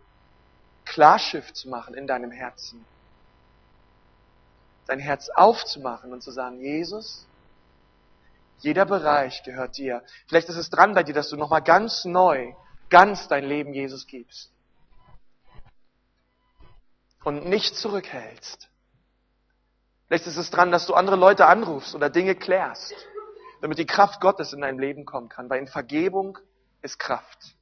Klarschiff 0.85 1.53
zu 1.53 1.69
machen 1.69 1.93
in 1.93 2.07
deinem 2.07 2.31
Herzen. 2.31 2.85
Dein 4.87 4.99
Herz 4.99 5.29
aufzumachen 5.29 6.11
und 6.11 6.21
zu 6.21 6.31
sagen, 6.31 6.59
Jesus, 6.59 7.25
jeder 8.59 8.85
Bereich 8.85 9.43
gehört 9.43 9.77
dir. 9.77 10.03
Vielleicht 10.27 10.49
ist 10.49 10.57
es 10.57 10.69
dran 10.69 10.93
bei 10.93 11.03
dir, 11.03 11.13
dass 11.13 11.29
du 11.29 11.37
nochmal 11.37 11.63
ganz 11.63 12.05
neu, 12.05 12.53
ganz 12.89 13.27
dein 13.27 13.45
Leben 13.45 13.73
Jesus 13.73 14.07
gibst. 14.07 14.51
Und 17.23 17.45
nicht 17.45 17.75
zurückhältst. 17.75 18.69
Vielleicht 20.13 20.27
ist 20.27 20.37
es 20.37 20.51
dran, 20.51 20.71
dass 20.71 20.85
du 20.85 20.93
andere 20.93 21.15
Leute 21.15 21.47
anrufst 21.47 21.95
oder 21.95 22.07
Dinge 22.07 22.35
klärst, 22.35 22.93
damit 23.61 23.79
die 23.79 23.87
Kraft 23.87 24.21
Gottes 24.21 24.53
in 24.53 24.61
dein 24.61 24.77
Leben 24.77 25.05
kommen 25.05 25.27
kann, 25.27 25.49
weil 25.49 25.57
in 25.57 25.65
Vergebung 25.65 26.37
ist 26.83 26.99
Kraft. 26.99 27.55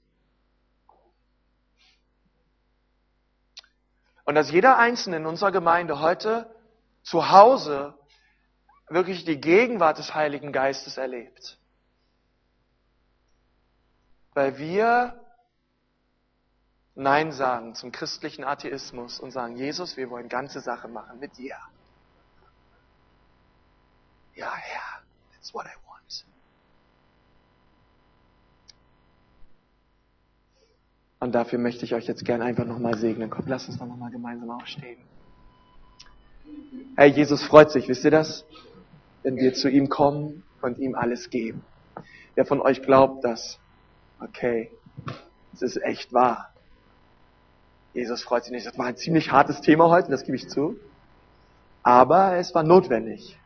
Und 4.25 4.35
dass 4.35 4.51
jeder 4.51 4.77
Einzelne 4.77 5.15
in 5.15 5.27
unserer 5.27 5.53
Gemeinde 5.53 6.01
heute 6.01 6.53
zu 7.03 7.29
Hause 7.29 7.97
wirklich 8.89 9.23
die 9.23 9.39
Gegenwart 9.39 9.99
des 9.99 10.13
Heiligen 10.13 10.51
Geistes 10.51 10.97
erlebt. 10.97 11.57
Weil 14.33 14.57
wir 14.57 15.21
Nein 16.95 17.31
sagen 17.31 17.75
zum 17.75 17.93
christlichen 17.93 18.43
Atheismus 18.43 19.21
und 19.21 19.31
sagen, 19.31 19.55
Jesus, 19.55 19.95
wir 19.95 20.09
wollen 20.09 20.27
ganze 20.27 20.59
Sache 20.59 20.89
machen 20.89 21.17
mit 21.17 21.37
dir. 21.37 21.55
Ja, 24.35 24.53
Herr, 24.55 25.01
that's 25.33 25.53
what 25.53 25.65
I 25.65 25.75
want. 25.87 26.25
Und 31.19 31.35
dafür 31.35 31.59
möchte 31.59 31.85
ich 31.85 31.93
euch 31.93 32.07
jetzt 32.07 32.25
gerne 32.25 32.45
einfach 32.45 32.65
nochmal 32.65 32.97
segnen. 32.97 33.29
Komm, 33.29 33.45
lasst 33.47 33.69
uns 33.69 33.77
doch 33.77 33.85
nochmal 33.85 34.11
gemeinsam 34.11 34.49
aufstehen. 34.49 34.99
Herr 36.95 37.05
Jesus 37.05 37.43
freut 37.43 37.71
sich, 37.71 37.87
wisst 37.87 38.03
ihr 38.03 38.11
das? 38.11 38.45
wenn 39.23 39.37
wir 39.37 39.53
zu 39.53 39.69
ihm 39.69 39.89
kommen 39.89 40.43
und 40.61 40.79
ihm 40.79 40.95
alles 40.95 41.29
geben. 41.29 41.63
Wer 42.35 42.45
von 42.45 42.61
euch 42.61 42.81
glaubt 42.81 43.23
das? 43.23 43.59
Okay, 44.19 44.71
es 45.53 45.61
ist 45.61 45.77
echt 45.77 46.13
wahr. 46.13 46.53
Jesus 47.93 48.23
freut 48.23 48.43
sich 48.43 48.53
nicht. 48.53 48.65
Das 48.65 48.77
war 48.77 48.85
ein 48.85 48.97
ziemlich 48.97 49.31
hartes 49.31 49.61
Thema 49.61 49.89
heute, 49.89 50.09
das 50.11 50.23
gebe 50.23 50.35
ich 50.35 50.47
zu. 50.49 50.77
Aber 51.83 52.37
es 52.37 52.53
war 52.55 52.63
notwendig 52.63 53.37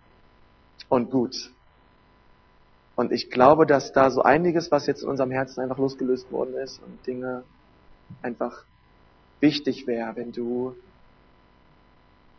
und 0.89 1.11
gut. 1.11 1.51
Und 2.95 3.11
ich 3.11 3.29
glaube, 3.29 3.65
dass 3.65 3.91
da 3.91 4.09
so 4.09 4.21
einiges, 4.21 4.71
was 4.71 4.87
jetzt 4.87 5.03
in 5.03 5.09
unserem 5.09 5.31
Herzen 5.31 5.61
einfach 5.61 5.77
losgelöst 5.77 6.31
worden 6.31 6.55
ist 6.55 6.81
und 6.81 7.05
Dinge 7.05 7.43
einfach 8.21 8.63
wichtig 9.41 9.85
wäre, 9.85 10.15
wenn 10.15 10.31
du 10.31 10.75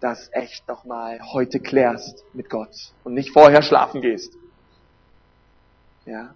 das 0.01 0.29
echt 0.33 0.67
nochmal 0.69 1.21
heute 1.33 1.61
klärst 1.61 2.25
mit 2.33 2.51
Gott 2.51 2.93
und 3.05 3.15
nicht 3.15 3.31
vorher 3.31 3.63
schlafen 3.63 4.01
gehst. 4.01 4.35
Ja. 6.05 6.35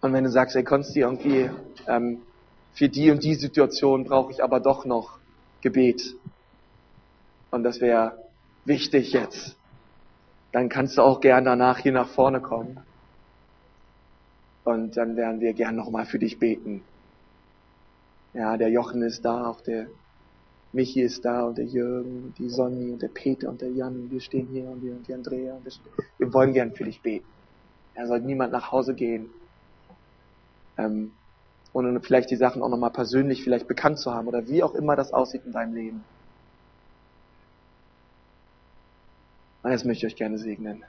Und 0.00 0.12
wenn 0.12 0.24
du 0.24 0.30
sagst, 0.30 0.56
ey, 0.56 0.64
Konsti, 0.64 1.00
irgendwie 1.00 1.50
ähm, 1.86 2.22
für 2.72 2.88
die 2.88 3.10
und 3.10 3.22
die 3.22 3.34
Situation 3.34 4.04
brauche 4.04 4.32
ich 4.32 4.42
aber 4.42 4.60
doch 4.60 4.84
noch 4.84 5.18
Gebet. 5.60 6.14
Und 7.50 7.64
das 7.64 7.80
wäre 7.80 8.19
wichtig 8.64 9.12
jetzt. 9.12 9.56
Dann 10.52 10.68
kannst 10.68 10.98
du 10.98 11.02
auch 11.02 11.20
gern 11.20 11.44
danach 11.44 11.78
hier 11.78 11.92
nach 11.92 12.08
vorne 12.08 12.40
kommen. 12.40 12.80
Und 14.64 14.96
dann 14.96 15.16
werden 15.16 15.40
wir 15.40 15.52
gern 15.52 15.76
nochmal 15.76 16.06
für 16.06 16.18
dich 16.18 16.38
beten. 16.38 16.82
Ja, 18.32 18.56
der 18.56 18.68
Jochen 18.68 19.02
ist 19.02 19.24
da, 19.24 19.46
auch 19.46 19.60
der 19.60 19.86
Michi 20.72 21.00
ist 21.00 21.24
da 21.24 21.42
und 21.42 21.58
der 21.58 21.64
Jürgen 21.64 22.24
und 22.24 22.38
die 22.38 22.48
Sonny 22.48 22.92
und 22.92 23.02
der 23.02 23.08
Peter 23.08 23.48
und 23.48 23.60
der 23.60 23.70
Jan 23.70 23.94
und 24.02 24.10
wir 24.12 24.20
stehen 24.20 24.46
hier 24.52 24.68
und 24.68 24.82
wir 24.82 24.92
und 24.92 25.08
die 25.08 25.14
Andrea 25.14 25.54
und 25.54 25.80
wir 26.18 26.32
wollen 26.32 26.52
gern 26.52 26.72
für 26.72 26.84
dich 26.84 27.00
beten. 27.00 27.26
Er 27.94 28.06
soll 28.06 28.20
niemand 28.20 28.52
nach 28.52 28.70
Hause 28.70 28.94
gehen, 28.94 29.30
ähm, 30.78 31.10
ohne 31.72 32.00
vielleicht 32.00 32.30
die 32.30 32.36
Sachen 32.36 32.62
auch 32.62 32.68
nochmal 32.68 32.92
persönlich 32.92 33.42
vielleicht 33.42 33.66
bekannt 33.66 33.98
zu 33.98 34.14
haben 34.14 34.28
oder 34.28 34.46
wie 34.46 34.62
auch 34.62 34.74
immer 34.74 34.94
das 34.94 35.12
aussieht 35.12 35.42
in 35.44 35.52
deinem 35.52 35.74
Leben. 35.74 36.04
Und 39.62 39.70
das 39.70 39.84
möchte 39.84 40.06
ich 40.06 40.12
euch 40.12 40.18
gerne 40.18 40.38
segnen. 40.38 40.84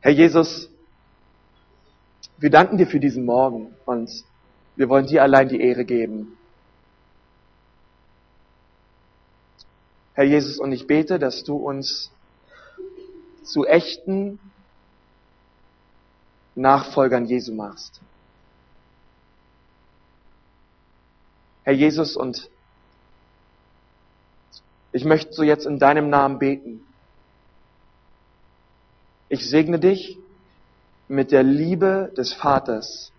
Herr 0.00 0.12
Jesus, 0.12 0.68
wir 2.38 2.50
danken 2.50 2.78
dir 2.78 2.86
für 2.86 3.00
diesen 3.00 3.24
Morgen 3.24 3.74
und 3.86 4.10
wir 4.76 4.88
wollen 4.88 5.06
dir 5.06 5.22
allein 5.22 5.48
die 5.48 5.60
Ehre 5.60 5.84
geben. 5.84 6.36
Herr 10.14 10.24
Jesus, 10.24 10.58
und 10.58 10.72
ich 10.72 10.86
bete, 10.86 11.18
dass 11.18 11.44
du 11.44 11.56
uns 11.56 12.10
zu 13.42 13.66
echten 13.66 14.38
Nachfolgern 16.54 17.26
Jesu 17.26 17.54
machst. 17.54 18.00
Herr 21.64 21.74
Jesus, 21.74 22.16
und 22.16 22.48
ich 24.92 25.04
möchte 25.04 25.32
so 25.34 25.42
jetzt 25.42 25.66
in 25.66 25.78
deinem 25.78 26.08
Namen 26.08 26.38
beten. 26.38 26.85
Ich 29.28 29.48
segne 29.48 29.78
dich 29.78 30.18
mit 31.08 31.32
der 31.32 31.42
Liebe 31.42 32.12
des 32.16 32.32
Vaters, 32.32 33.12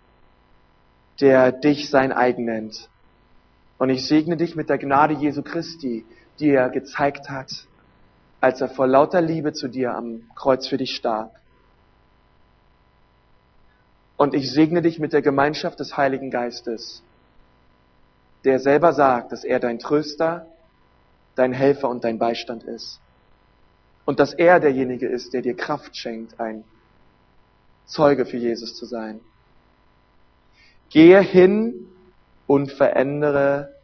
der 1.19 1.51
dich 1.51 1.89
sein 1.89 2.11
eigen 2.11 2.45
nennt. 2.45 2.89
Und 3.77 3.89
ich 3.89 4.07
segne 4.07 4.37
dich 4.37 4.55
mit 4.55 4.69
der 4.69 4.77
Gnade 4.77 5.13
Jesu 5.15 5.43
Christi, 5.43 6.05
die 6.39 6.49
er 6.49 6.69
gezeigt 6.69 7.29
hat, 7.29 7.51
als 8.39 8.61
er 8.61 8.69
vor 8.69 8.87
lauter 8.87 9.21
Liebe 9.21 9.53
zu 9.53 9.67
dir 9.67 9.95
am 9.95 10.29
Kreuz 10.35 10.67
für 10.67 10.77
dich 10.77 10.95
starb. 10.95 11.35
Und 14.15 14.33
ich 14.33 14.51
segne 14.51 14.81
dich 14.81 14.99
mit 14.99 15.13
der 15.13 15.21
Gemeinschaft 15.21 15.79
des 15.79 15.95
Heiligen 15.97 16.31
Geistes, 16.31 17.03
der 18.45 18.59
selber 18.59 18.93
sagt, 18.93 19.31
dass 19.31 19.43
er 19.43 19.59
dein 19.59 19.77
Tröster, 19.77 20.47
dein 21.35 21.53
Helfer 21.53 21.89
und 21.89 22.03
dein 22.03 22.17
Beistand 22.17 22.63
ist. 22.63 22.99
Und 24.07 24.21
dass 24.21 24.33
er 24.33 24.61
derjenige 24.61 25.05
ist, 25.05 25.33
der 25.33 25.41
dir 25.41 25.53
Kraft 25.53 25.97
schenkt, 25.97 26.39
ein 26.39 26.63
Zeuge 27.85 28.25
für 28.25 28.37
Jesus 28.37 28.73
zu 28.73 28.85
sein. 28.85 29.19
Gehe 30.89 31.19
hin 31.19 31.89
und 32.47 32.71
verändere 32.71 33.75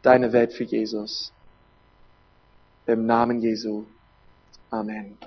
deine 0.00 0.32
Welt 0.32 0.54
für 0.54 0.64
Jesus. 0.64 1.30
Im 2.86 3.04
Namen 3.04 3.40
Jesu. 3.42 3.84
Amen. 4.70 5.18